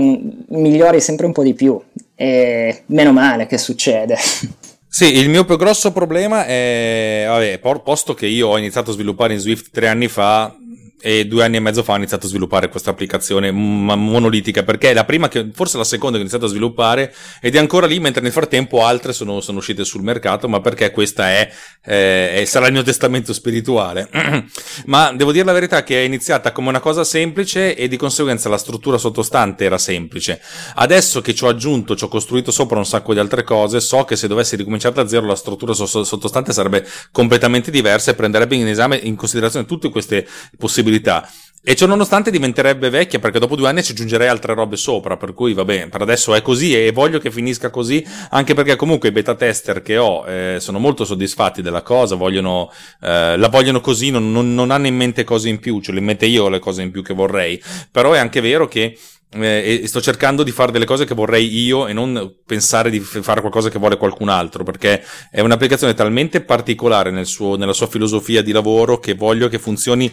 [0.51, 1.81] migliori sempre un po' di più.
[2.15, 4.17] E meno male che succede.
[4.93, 9.35] Sì, il mio più grosso problema è, vabbè, posto che io ho iniziato a sviluppare
[9.35, 10.53] in Swift tre anni fa,
[11.01, 14.95] e due anni e mezzo fa ho iniziato a sviluppare questa applicazione monolitica perché è
[14.95, 17.99] la prima che forse la seconda che ho iniziato a sviluppare ed è ancora lì
[17.99, 21.51] mentre nel frattempo altre sono, sono uscite sul mercato ma perché questa è,
[21.85, 24.09] eh, sarà il mio testamento spirituale.
[24.87, 28.49] Ma devo dire la verità che è iniziata come una cosa semplice e di conseguenza
[28.49, 30.41] la struttura sottostante era semplice.
[30.75, 34.05] Adesso che ci ho aggiunto ci ho costruito sopra un sacco di altre cose so
[34.05, 38.69] che se dovessi ricominciare da zero la struttura sottostante sarebbe completamente diversa e prenderebbe in
[38.69, 40.27] esame in considerazione tutte queste
[40.59, 41.29] possibilità possibilità.
[41.62, 45.35] E ciò nonostante diventerebbe vecchia perché dopo due anni ci aggiungerei altre robe sopra, per
[45.35, 49.11] cui va bene, per adesso è così e voglio che finisca così, anche perché comunque
[49.11, 52.72] i beta tester che ho eh, sono molto soddisfatti della cosa, vogliono,
[53.03, 56.00] eh, la vogliono così, non, non, non, hanno in mente cose in più, ce le
[56.00, 58.96] mette io le cose in più che vorrei, però è anche vero che
[59.33, 63.40] eh, sto cercando di fare delle cose che vorrei io e non pensare di fare
[63.40, 68.42] qualcosa che vuole qualcun altro perché è un'applicazione talmente particolare nel suo, nella sua filosofia
[68.42, 70.12] di lavoro che voglio che funzioni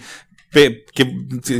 [0.49, 0.85] Che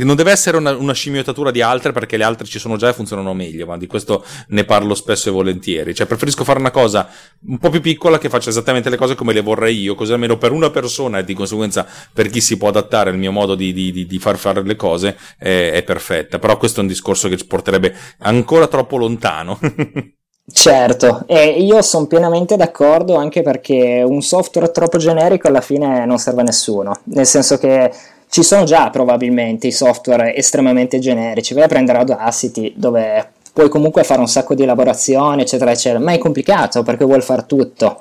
[0.02, 2.94] non deve essere una, una, scimmiottatura di altre perché le altre ci sono già e
[2.94, 5.94] funzionano meglio, ma di questo ne parlo spesso e volentieri.
[5.94, 7.08] Cioè, preferisco fare una cosa
[7.46, 10.38] un po' più piccola che faccia esattamente le cose come le vorrei io, così almeno
[10.38, 13.74] per una persona e di conseguenza per chi si può adattare al mio modo di,
[13.74, 16.38] di, di, di far fare le cose è, è perfetta.
[16.38, 19.58] Però questo è un discorso che ci porterebbe ancora troppo lontano.
[20.50, 26.18] Certo, e io sono pienamente d'accordo anche perché un software troppo generico alla fine non
[26.18, 27.92] serve a nessuno, nel senso che
[28.30, 34.04] ci sono già probabilmente i software estremamente generici, vai a prendere Audacity dove puoi comunque
[34.04, 38.00] fare un sacco di elaborazione eccetera eccetera, ma è complicato perché vuol fare tutto.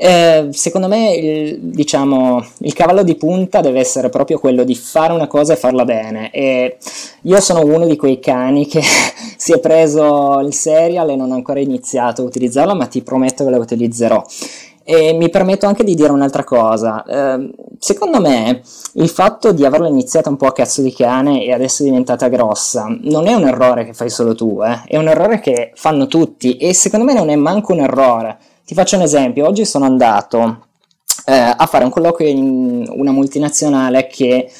[0.00, 5.12] Eh, secondo me il, diciamo, il cavallo di punta deve essere proprio quello di fare
[5.12, 6.30] una cosa e farla bene.
[6.30, 6.78] E
[7.22, 8.80] io sono uno di quei cani che
[9.36, 13.44] si è preso il serial e non ha ancora iniziato a utilizzarlo ma ti prometto
[13.44, 14.24] che lo utilizzerò
[14.90, 17.04] e mi permetto anche di dire un'altra cosa.
[17.04, 18.62] Eh, secondo me
[18.94, 22.28] il fatto di averla iniziata un po' a cazzo di cane e adesso è diventata
[22.28, 24.84] grossa non è un errore che fai solo tu, eh?
[24.86, 28.38] è un errore che fanno tutti e secondo me non è manco un errore.
[28.64, 30.68] Ti faccio un esempio, oggi sono andato
[31.26, 34.50] eh, a fare un colloquio in una multinazionale che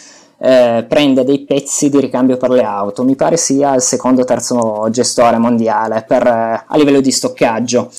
[0.41, 4.25] eh, prende dei pezzi di ricambio per le auto, mi pare sia il secondo o
[4.25, 7.91] terzo gestore mondiale per, eh, a livello di stoccaggio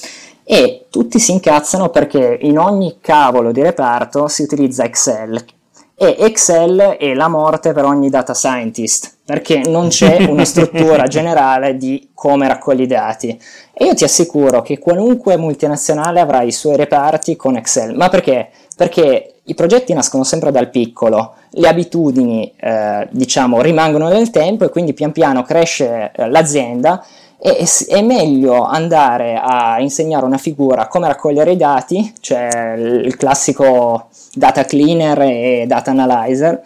[0.52, 5.46] e tutti si incazzano perché in ogni cavolo di reparto si utilizza Excel.
[5.94, 11.78] E Excel è la morte per ogni data scientist perché non c'è una struttura generale
[11.78, 13.40] di come raccogli i dati.
[13.72, 17.96] E io ti assicuro che qualunque multinazionale avrà i suoi reparti con Excel.
[17.96, 18.50] Ma perché?
[18.76, 24.70] Perché i progetti nascono sempre dal piccolo, le abitudini eh, diciamo rimangono nel tempo e
[24.70, 27.06] quindi pian piano cresce eh, l'azienda
[27.42, 34.10] e è meglio andare a insegnare una figura come raccogliere i dati, cioè il classico
[34.34, 36.62] data cleaner e data analyzer,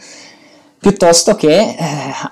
[0.80, 1.76] piuttosto che eh,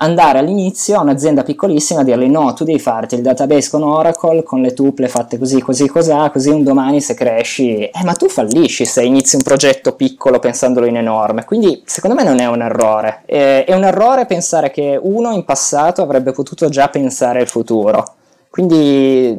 [0.00, 4.42] andare all'inizio a un'azienda piccolissima e dirgli no, tu devi farti il database con Oracle,
[4.42, 8.28] con le tuple fatte così, così, così, così un domani se cresci, eh, ma tu
[8.28, 12.60] fallisci se inizi un progetto piccolo pensandolo in enorme, quindi secondo me non è un
[12.60, 17.48] errore, eh, è un errore pensare che uno in passato avrebbe potuto già pensare al
[17.48, 18.04] futuro,
[18.52, 19.34] quindi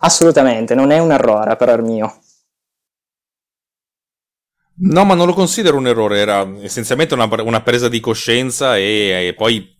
[0.00, 2.18] assolutamente non è un errore per il mio.
[4.84, 9.28] No, ma non lo considero un errore, era essenzialmente una, una presa di coscienza e,
[9.28, 9.78] e poi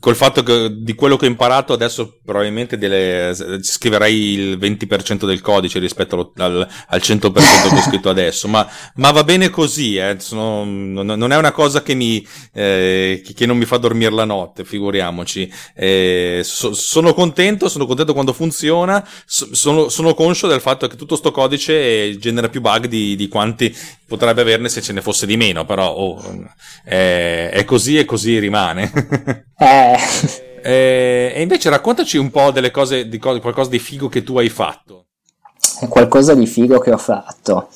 [0.00, 5.40] col fatto che di quello che ho imparato adesso probabilmente delle, scriverei il 20% del
[5.40, 10.16] codice rispetto al, al 100% che ho scritto adesso ma, ma, va bene così eh.
[10.18, 14.64] Sono, non è una cosa che, mi, eh, che non mi fa dormire la notte
[14.64, 20.88] figuriamoci eh, so, sono contento sono contento quando funziona so, sono, sono, conscio del fatto
[20.88, 23.74] che tutto sto codice genera più bug di, di quanti
[24.06, 26.20] potrebbe averne se ce ne fosse di meno però oh,
[26.84, 29.98] è, è così e così rimane Eh.
[30.62, 31.32] eh.
[31.34, 34.48] E invece raccontaci un po' delle cose, di co- qualcosa di figo che tu hai
[34.48, 35.06] fatto.
[35.88, 37.68] Qualcosa di figo che ho fatto.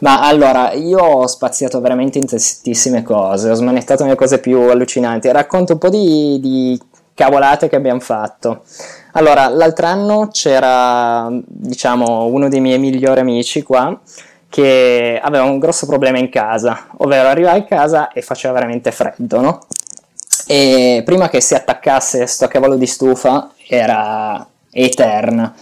[0.00, 5.30] Ma allora, io ho spaziato veramente in tantissime cose, ho smanettato le cose più allucinanti.
[5.30, 6.80] Racconto un po' di, di
[7.14, 8.62] cavolate che abbiamo fatto.
[9.12, 14.00] Allora, l'altro anno c'era, diciamo, uno dei miei migliori amici qua
[14.48, 19.40] che aveva un grosso problema in casa, ovvero arrivava in casa e faceva veramente freddo,
[19.40, 19.58] no?
[20.50, 25.54] E prima che si attaccasse sto cavolo di stufa era Etern.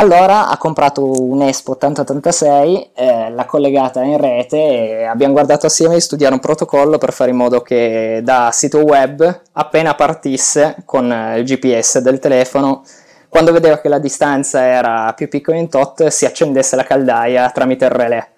[0.00, 5.94] Allora ha comprato un Expo 8086, eh, l'ha collegata in rete e abbiamo guardato assieme
[5.94, 11.06] di studiare un protocollo per fare in modo che da sito web, appena partisse con
[11.36, 12.84] il GPS del telefono,
[13.28, 17.86] quando vedeva che la distanza era più piccola in tot, si accendesse la caldaia tramite
[17.86, 18.28] il relè.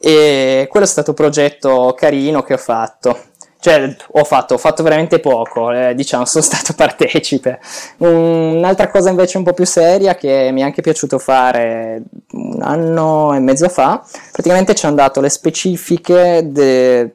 [0.00, 3.27] E quello è stato un progetto carino che ho fatto.
[3.60, 7.58] Cioè, ho fatto, ho fatto veramente poco, eh, diciamo, sono stato partecipe.
[7.98, 13.34] Un'altra cosa invece un po' più seria che mi è anche piaciuto fare un anno
[13.34, 17.14] e mezzo fa, praticamente ci hanno dato le specifiche, de,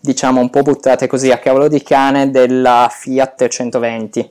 [0.00, 4.30] diciamo un po' buttate così a cavolo di cane, della Fiat 120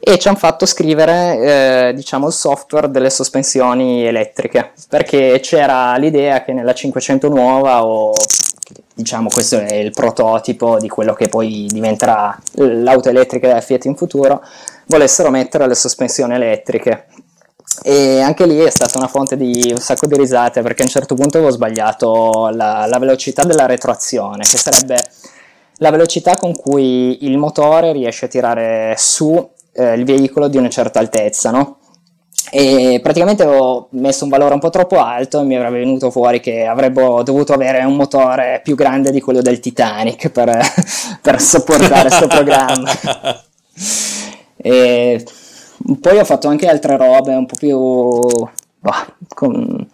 [0.00, 6.42] e ci hanno fatto scrivere, eh, diciamo, il software delle sospensioni elettriche, perché c'era l'idea
[6.42, 8.12] che nella 500 nuova o
[8.94, 13.96] diciamo questo è il prototipo di quello che poi diventerà l'auto elettrica della Fiat in
[13.96, 14.42] futuro,
[14.86, 17.06] volessero mettere le sospensioni elettriche.
[17.82, 20.90] E anche lì è stata una fonte di un sacco di risate perché a un
[20.90, 24.96] certo punto avevo sbagliato la, la velocità della retroazione, che sarebbe
[25.78, 30.68] la velocità con cui il motore riesce a tirare su eh, il veicolo di una
[30.68, 31.77] certa altezza, no?
[32.50, 36.40] E praticamente ho messo un valore un po' troppo alto e mi avrebbe venuto fuori
[36.40, 40.58] che avremmo dovuto avere un motore più grande di quello del Titanic per,
[41.20, 42.90] per sopportare questo programma.
[44.60, 45.24] E
[46.00, 48.28] poi ho fatto anche altre robe un po' più...
[48.80, 49.88] Bah, con,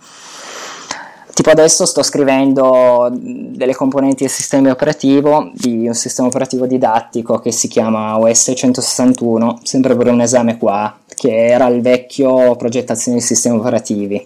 [1.34, 7.50] Tipo adesso sto scrivendo delle componenti del sistema operativo di un sistema operativo didattico che
[7.50, 13.24] si chiama OS 161, sempre per un esame qua, che era il vecchio progettazione di
[13.24, 14.24] sistemi operativi.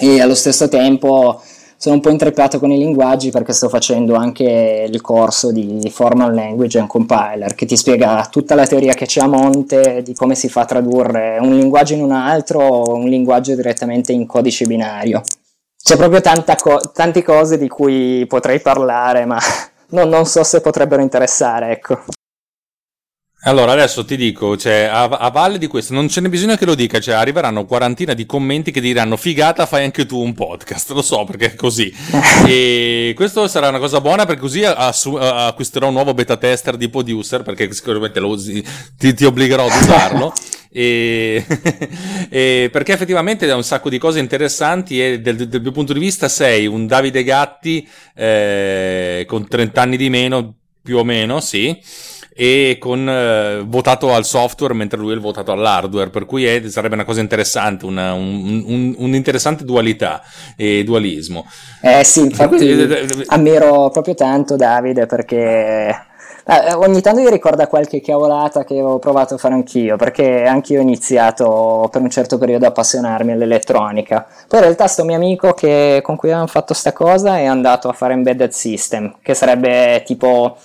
[0.00, 1.40] E allo stesso tempo
[1.76, 6.34] sono un po' intreppato con i linguaggi perché sto facendo anche il corso di Formal
[6.34, 10.34] Language and Compiler che ti spiega tutta la teoria che c'è a monte di come
[10.34, 14.64] si fa a tradurre un linguaggio in un altro o un linguaggio direttamente in codice
[14.64, 15.22] binario
[15.84, 16.22] c'è proprio
[16.56, 19.38] co- tante cose di cui potrei parlare, ma
[19.90, 22.02] non, non so se potrebbero interessare, ecco.
[23.46, 26.64] Allora, adesso ti dico, cioè, a, a, valle di questo, non ce n'è bisogno che
[26.64, 30.92] lo dica, cioè, arriveranno quarantina di commenti che diranno figata, fai anche tu un podcast,
[30.92, 31.92] lo so perché è così.
[32.48, 36.88] e questo sarà una cosa buona perché così assu- acquisterò un nuovo beta tester di
[36.88, 38.64] Producer perché sicuramente lo usi,
[38.96, 40.32] ti, ti obbligherò ad usarlo.
[40.76, 41.46] E,
[42.28, 46.00] e, perché effettivamente ha un sacco di cose interessanti e del, del, mio punto di
[46.00, 51.80] vista sei un Davide Gatti eh, con 30 anni di meno, più o meno, sì
[52.36, 56.94] e con eh, votato al software mentre lui è votato all'hardware, per cui è, sarebbe
[56.94, 60.20] una cosa interessante, una, un, un, un'interessante dualità
[60.56, 61.46] e dualismo.
[61.80, 66.12] Eh sì, infatti eh, eh, ammiro proprio tanto Davide perché...
[66.46, 70.80] Eh, ogni tanto mi ricorda qualche cavolata che ho provato a fare anch'io, perché anch'io
[70.80, 74.26] ho iniziato per un certo periodo a appassionarmi all'elettronica.
[74.46, 77.88] Poi in realtà sto mio amico che, con cui avevamo fatto sta cosa è andato
[77.88, 80.58] a fare embedded system, che sarebbe tipo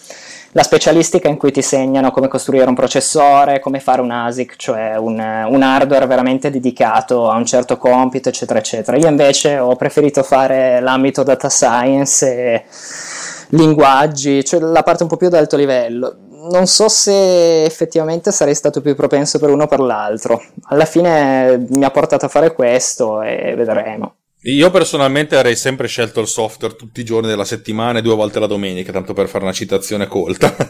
[0.54, 4.96] la specialistica in cui ti segnano come costruire un processore, come fare un ASIC, cioè
[4.98, 8.98] un, un, hardware veramente dedicato a un certo compito, eccetera, eccetera.
[8.98, 12.66] Io invece ho preferito fare l'ambito data science e
[13.50, 16.16] linguaggi, cioè la parte un po' più ad alto livello.
[16.52, 20.42] Non so se effettivamente sarei stato più propenso per uno o per l'altro.
[20.64, 24.19] Alla fine mi ha portato a fare questo e vedremo.
[24.44, 28.40] Io personalmente avrei sempre scelto il software tutti i giorni della settimana e due volte
[28.40, 30.56] la domenica, tanto per fare una citazione colta.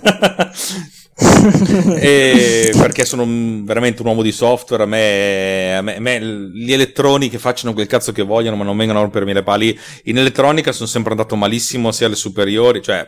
[2.79, 3.27] perché sono
[3.63, 7.73] veramente un uomo di software, a me, a, me, a me, gli elettroni che facciano
[7.73, 9.77] quel cazzo che vogliono, ma non vengono a rompermi le pali.
[10.05, 13.07] In elettronica sono sempre andato malissimo, sia alle superiori, cioè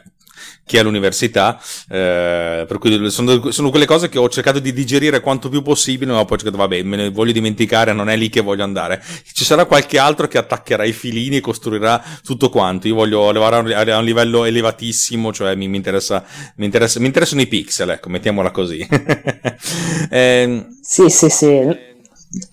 [0.65, 5.19] chi è all'università, eh, per cui sono, sono, quelle cose che ho cercato di digerire
[5.19, 8.29] quanto più possibile, ma poi ho cercato, vabbè, me ne voglio dimenticare, non è lì
[8.29, 9.03] che voglio andare.
[9.33, 12.87] Ci sarà qualche altro che attaccherà i filini e costruirà tutto quanto.
[12.87, 16.23] Io voglio lavorare a un livello elevatissimo, cioè mi, mi, interessa,
[16.55, 18.87] mi, interessa, mi interessano i pixel, ecco, mettiamola così.
[20.09, 21.90] eh, sì, sì, sì.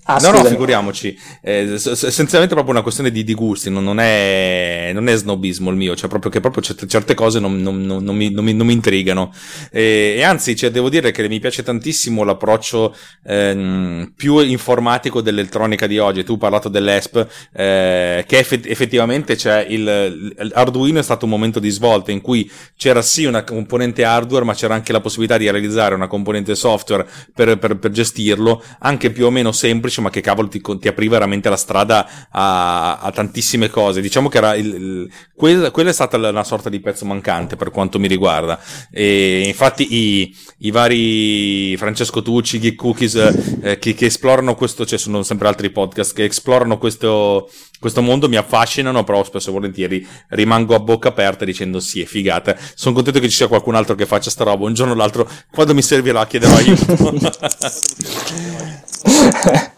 [0.04, 1.16] Ah, no, no, figuriamoci.
[1.40, 5.76] Eh, essenzialmente proprio una questione di, di gusti, non, non, è, non, è, snobismo il
[5.76, 9.32] mio, cioè proprio che proprio certe, certe cose non, non, non mi, mi, mi, intrigano.
[9.70, 15.86] E, e anzi, cioè, devo dire che mi piace tantissimo l'approccio ehm, più informatico dell'elettronica
[15.86, 16.24] di oggi.
[16.24, 21.30] Tu hai parlato dell'ESP, eh, che eff- effettivamente cioè, il, il, Arduino è stato un
[21.30, 25.36] momento di svolta in cui c'era sì una componente hardware, ma c'era anche la possibilità
[25.38, 30.00] di realizzare una componente software per, per, per gestirlo, anche più o meno semplice semplice,
[30.00, 34.00] ma che cavolo ti, ti aprì veramente la strada a, a tantissime cose.
[34.00, 37.70] Diciamo che era il, il, quella, quella, è stata una sorta di pezzo mancante per
[37.70, 38.58] quanto mi riguarda.
[38.90, 43.14] E infatti i, i vari Francesco Tucci, Geek Cookies,
[43.62, 48.28] eh, che, che, esplorano questo, cioè sono sempre altri podcast che esplorano questo, questo mondo,
[48.28, 52.56] mi affascinano, però spesso e volentieri rimango a bocca aperta dicendo sì, è figata.
[52.74, 54.64] Sono contento che ci sia qualcun altro che faccia sta roba.
[54.64, 57.14] Un giorno o l'altro, quando mi servirà, chiederò aiuto.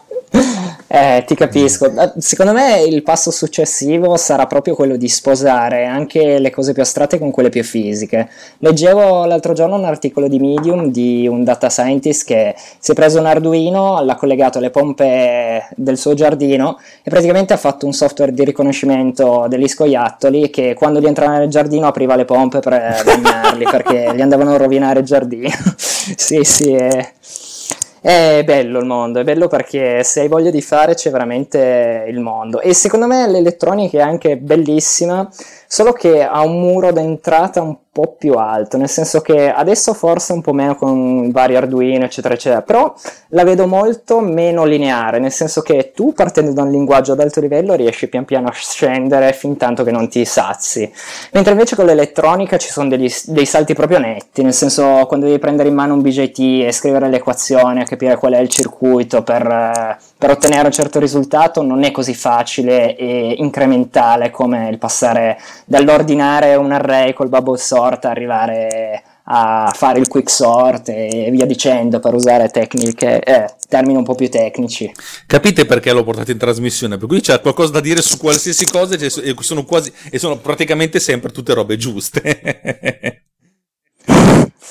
[0.93, 1.85] Eh, ti capisco.
[1.85, 6.81] Eh, secondo me il passo successivo sarà proprio quello di sposare anche le cose più
[6.81, 8.27] astratte con quelle più fisiche.
[8.57, 13.19] Leggevo l'altro giorno un articolo di Medium di un data scientist che si è preso
[13.19, 18.33] un Arduino, l'ha collegato alle pompe del suo giardino e praticamente ha fatto un software
[18.33, 22.73] di riconoscimento degli scoiattoli che quando gli entravano nel giardino apriva le pompe per
[23.05, 25.47] bagnarli perché gli andavano a rovinare il giardino.
[26.17, 27.13] sì, sì, è
[28.01, 32.19] è bello il mondo, è bello perché se hai voglia di fare c'è veramente il
[32.19, 32.59] mondo.
[32.59, 35.29] E secondo me l'elettronica è anche bellissima,
[35.71, 40.33] solo che ha un muro d'entrata un po' più alto, nel senso che adesso forse
[40.33, 42.93] un po' meno con vari Arduino, eccetera, eccetera, però
[43.29, 47.39] la vedo molto meno lineare, nel senso che tu partendo da un linguaggio ad alto
[47.39, 50.91] livello riesci pian piano a scendere fin tanto che non ti sazi,
[51.31, 55.39] mentre invece con l'elettronica ci sono degli, dei salti proprio netti, nel senso quando devi
[55.39, 60.29] prendere in mano un BJT e scrivere l'equazione, capire qual è il circuito per, per
[60.29, 66.71] ottenere un certo risultato, non è così facile e incrementale come il passare dall'ordinare un
[66.71, 72.13] array col bubble sort sort arrivare a fare il quick sort e via dicendo per
[72.13, 74.91] usare tecniche, eh, termini un po' più tecnici.
[75.25, 76.97] Capite perché l'ho portato in trasmissione?
[76.97, 79.09] Per cui c'è qualcosa da dire su qualsiasi cosa e
[79.39, 83.21] sono, quasi, e sono praticamente sempre tutte robe giuste.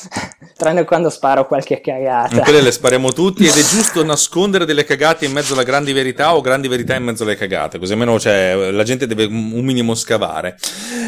[0.56, 2.40] tranne quando sparo qualche cagata.
[2.40, 6.34] Quelle le spariamo tutti ed è giusto nascondere delle cagate in mezzo alla grandi verità
[6.34, 9.94] o grandi verità in mezzo alle cagate, così almeno cioè, la gente deve un minimo
[9.94, 10.58] scavare.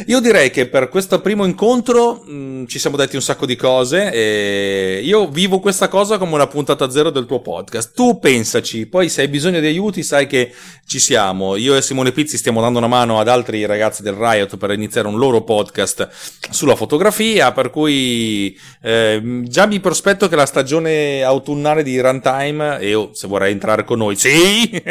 [0.07, 3.57] Io direi che per questo primo incontro mh, mm, ci siamo detti un sacco di
[3.57, 7.93] cose e io vivo questa cosa come una puntata zero del tuo podcast.
[7.95, 10.53] Tu pensaci, poi se hai bisogno di aiuti sai che
[10.86, 11.57] ci siamo.
[11.57, 15.09] Io e Simone Pizzi stiamo dando una mano ad altri ragazzi del Riot per iniziare
[15.09, 16.09] un loro podcast
[16.51, 22.89] sulla fotografia, per cui eh, già mi prospetto che la stagione autunnale di Runtime, e
[22.89, 24.70] io se vorrei entrare con noi, sì!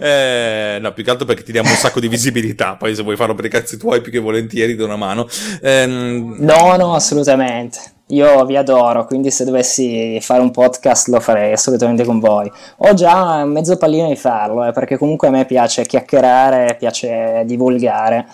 [0.00, 3.16] eh, no, più che altro perché ti diamo un sacco di visibilità, poi se vuoi
[3.16, 5.28] farlo per i cazzi tuoi più che volentieri do una mano.
[5.62, 7.78] Eh, no, no, assolutamente.
[8.10, 12.50] Io vi adoro, quindi se dovessi fare un podcast lo farei assolutamente con voi.
[12.78, 18.26] Ho già mezzo pallino di farlo, eh, perché comunque a me piace chiacchierare, piace divulgare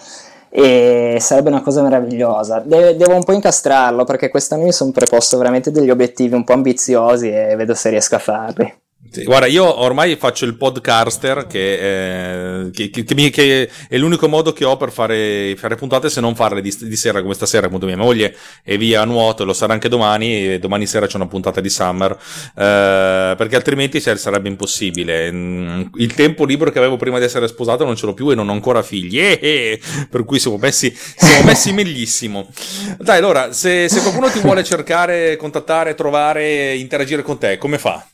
[0.56, 2.60] e sarebbe una cosa meravigliosa.
[2.60, 6.52] De- devo un po' incastrarlo perché quest'anno mi sono preposto veramente degli obiettivi un po'
[6.52, 8.83] ambiziosi e vedo se riesco a farli.
[9.22, 14.52] Guarda, io ormai faccio il podcaster, che, eh, che, che, mi, che, è l'unico modo
[14.52, 17.86] che ho per fare, fare puntate se non farle di, di, sera come stasera, appunto
[17.86, 21.28] mia moglie è via a nuoto, lo sarà anche domani, e domani sera c'è una
[21.28, 25.30] puntata di Summer, eh, perché altrimenti sarebbe impossibile.
[25.30, 28.34] Mm, il tempo libero che avevo prima di essere sposato non ce l'ho più e
[28.34, 29.80] non ho ancora figli, eh, eh,
[30.10, 32.48] per cui siamo messi, siamo messi meglissimo.
[32.98, 38.04] Dai, allora, se, se qualcuno ti vuole cercare, contattare, trovare, interagire con te, come fa?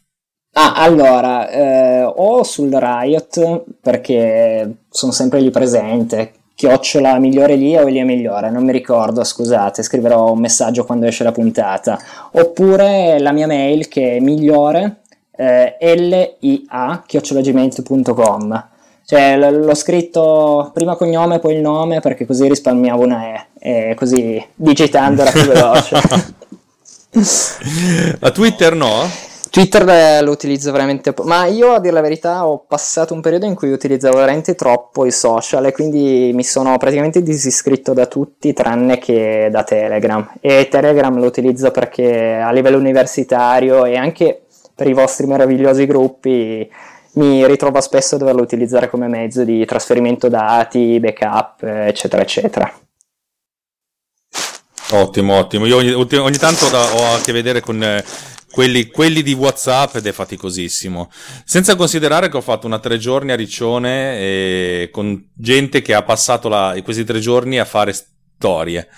[0.52, 7.88] Ah, allora, eh, o sul Riot, perché sono sempre lì presente, chiocciola migliore lì o
[7.88, 11.98] Elia migliore, non mi ricordo, scusate, scriverò un messaggio quando esce la puntata.
[12.32, 14.96] Oppure la mia mail che è migliore,
[15.36, 18.68] eh, lia, chiocciolagimento.com.
[19.06, 23.94] Cioè, l- l'ho scritto prima cognome poi il nome perché così risparmiavo una E, e
[23.94, 25.96] così digitando era più veloce.
[28.20, 29.08] A Twitter no?
[29.50, 33.46] Twitter lo utilizzo veramente poco, ma io a dire la verità ho passato un periodo
[33.46, 38.52] in cui utilizzavo veramente troppo i social e quindi mi sono praticamente disiscritto da tutti
[38.52, 44.42] tranne che da Telegram e Telegram lo utilizzo perché a livello universitario e anche
[44.72, 46.70] per i vostri meravigliosi gruppi
[47.14, 52.72] mi ritrovo spesso a doverlo utilizzare come mezzo di trasferimento dati, backup, eccetera, eccetera.
[54.92, 55.66] Ottimo, ottimo.
[55.66, 58.04] Io ogni, ogni tanto ho a che vedere con eh,
[58.50, 61.10] quelli, quelli, di WhatsApp ed è faticosissimo.
[61.44, 66.02] Senza considerare che ho fatto una tre giorni a Riccione e con gente che ha
[66.02, 68.88] passato la, questi tre giorni a fare storie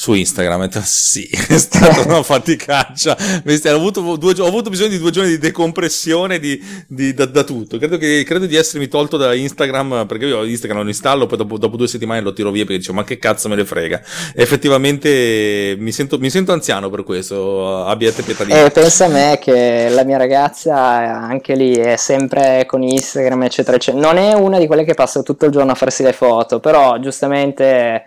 [0.00, 0.62] su Instagram.
[0.62, 3.14] Detto, sì, è stata una faticaccia.
[3.44, 7.44] Ho avuto, due, ho avuto, bisogno di due giorni di decompressione di, di, da, da,
[7.44, 7.76] tutto.
[7.76, 11.58] Credo, che, credo, di essermi tolto da Instagram perché io Instagram lo installo, poi dopo,
[11.58, 14.00] dopo, due settimane lo tiro via perché dicevo, ma che cazzo me ne frega.
[14.34, 17.84] Effettivamente mi sento, mi sento, anziano per questo.
[17.84, 22.64] Abbiate pietà di eh, Pensa a me che la mia ragazza anche lì è sempre
[22.64, 24.02] con Instagram, eccetera, eccetera.
[24.02, 26.98] Non è una di quelle che passa tutto il giorno a farsi le foto, però
[26.98, 28.06] giustamente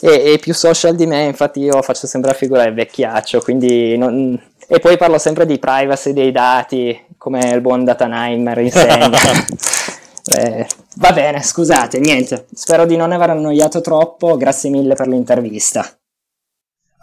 [0.00, 3.96] e, e, più social di me, infatti io faccio sempre la figura del vecchiaccio, quindi
[3.96, 4.40] non...
[4.66, 9.10] e poi parlo sempre di privacy dei dati, come il buon Datanheimer insegna.
[10.36, 10.66] eh,
[10.96, 15.86] va bene, scusate, niente, spero di non aver annoiato troppo, grazie mille per l'intervista.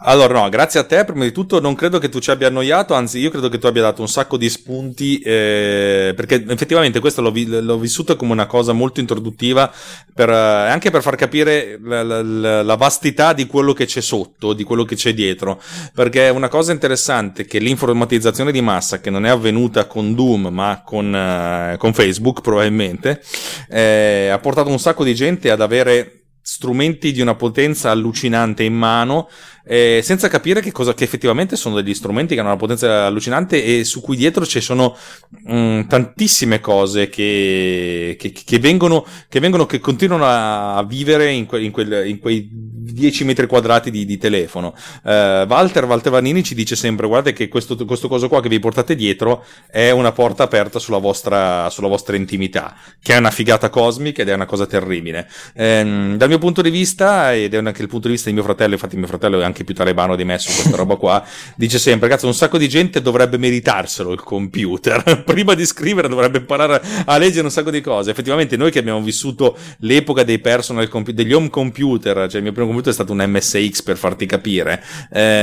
[0.02, 1.04] Allora, no, grazie a te.
[1.04, 3.66] Prima di tutto, non credo che tu ci abbia annoiato, anzi, io credo che tu
[3.66, 8.32] abbia dato un sacco di spunti, eh, perché effettivamente questo l'ho, vi- l'ho, vissuto come
[8.32, 9.70] una cosa molto introduttiva,
[10.14, 14.54] per, eh, anche per far capire la, la, la, vastità di quello che c'è sotto,
[14.54, 15.60] di quello che c'è dietro.
[15.94, 20.46] Perché è una cosa interessante che l'informatizzazione di massa, che non è avvenuta con Doom,
[20.46, 23.22] ma con, eh, con Facebook, probabilmente,
[23.68, 28.74] eh, ha portato un sacco di gente ad avere strumenti di una potenza allucinante in
[28.74, 29.28] mano
[29.64, 33.62] eh, senza capire che, cosa, che effettivamente sono degli strumenti che hanno una potenza allucinante
[33.62, 34.96] e su cui dietro ci sono
[35.44, 41.46] mh, mm, tantissime cose che, che, che, vengono, che vengono, che continuano a vivere in,
[41.46, 42.48] que, in, quel, in quei
[42.92, 44.74] 10 metri quadrati di, di telefono.
[45.02, 48.58] Uh, Walter, Walter Vanini ci dice sempre: guardate che questo, questo coso qua che vi
[48.58, 53.68] portate dietro è una porta aperta sulla vostra, sulla vostra intimità, che è una figata
[53.70, 55.28] cosmica ed è una cosa terribile.
[55.54, 58.44] Um, dal mio punto di vista, ed è anche il punto di vista di mio
[58.44, 61.24] fratello, infatti, mio fratello è anche più talebano di me su questa roba qua,
[61.56, 65.22] dice sempre: cazzo, un sacco di gente dovrebbe meritarselo il computer.
[65.24, 68.10] Prima di scrivere dovrebbe imparare a leggere un sacco di cose.
[68.10, 72.52] Effettivamente, noi che abbiamo vissuto l'epoca dei personal computer, degli home computer, cioè il mio
[72.52, 74.82] primo computer è stato un MSX per farti capire.
[75.12, 75.42] Eh,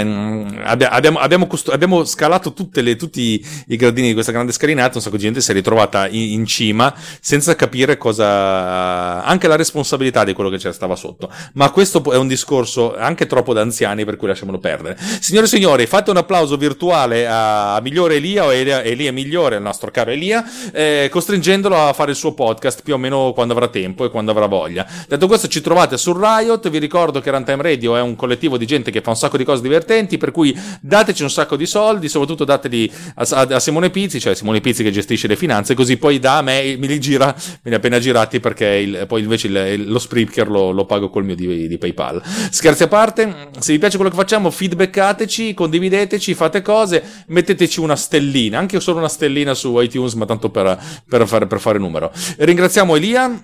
[0.64, 5.18] abbiamo, abbiamo, costu- abbiamo, scalato le, tutti i gradini di questa grande scalinata, un sacco
[5.18, 10.34] di gente si è ritrovata in, in, cima senza capire cosa, anche la responsabilità di
[10.34, 11.32] quello che c'era stava sotto.
[11.54, 14.98] Ma questo è un discorso anche troppo da anziani, per cui lasciamolo perdere.
[15.20, 19.62] Signore e signori, fate un applauso virtuale a Migliore Elia o Elia, Elia Migliore, il
[19.62, 23.68] nostro caro Elia, eh, costringendolo a fare il suo podcast più o meno quando avrà
[23.68, 24.86] tempo e quando avrà voglia.
[25.08, 26.70] Detto questo, ci trovate sul Riot.
[26.70, 29.36] Vi ricordo che che Runtime Radio è un collettivo di gente che fa un sacco
[29.36, 33.60] di cose divertenti, per cui dateci un sacco di soldi, soprattutto dateli a, a, a
[33.60, 37.00] Simone Pizzi, cioè Simone Pizzi che gestisce le finanze, così poi da me me li
[37.00, 40.86] gira, me li ha appena girati perché il, poi invece il, lo Spreaker lo, lo,
[40.86, 42.22] pago col mio di, di, PayPal.
[42.50, 47.96] Scherzi a parte, se vi piace quello che facciamo, feedbackateci, condivideteci, fate cose, metteteci una
[47.96, 52.12] stellina, anche solo una stellina su iTunes, ma tanto per, per, fare, per fare numero.
[52.38, 53.44] Ringraziamo Elia.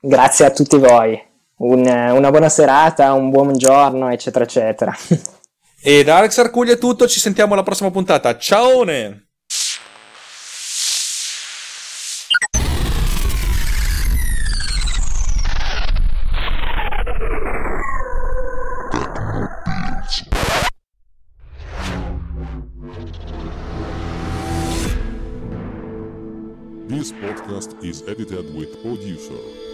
[0.00, 1.32] Grazie a tutti voi.
[1.56, 4.92] Un, una buona serata, un buon giorno, eccetera, eccetera.
[5.80, 8.36] E da Alex Arcuglia è tutto, ci sentiamo alla prossima puntata.
[8.38, 8.84] Ciao!
[26.86, 29.73] This podcast is edited with Producer.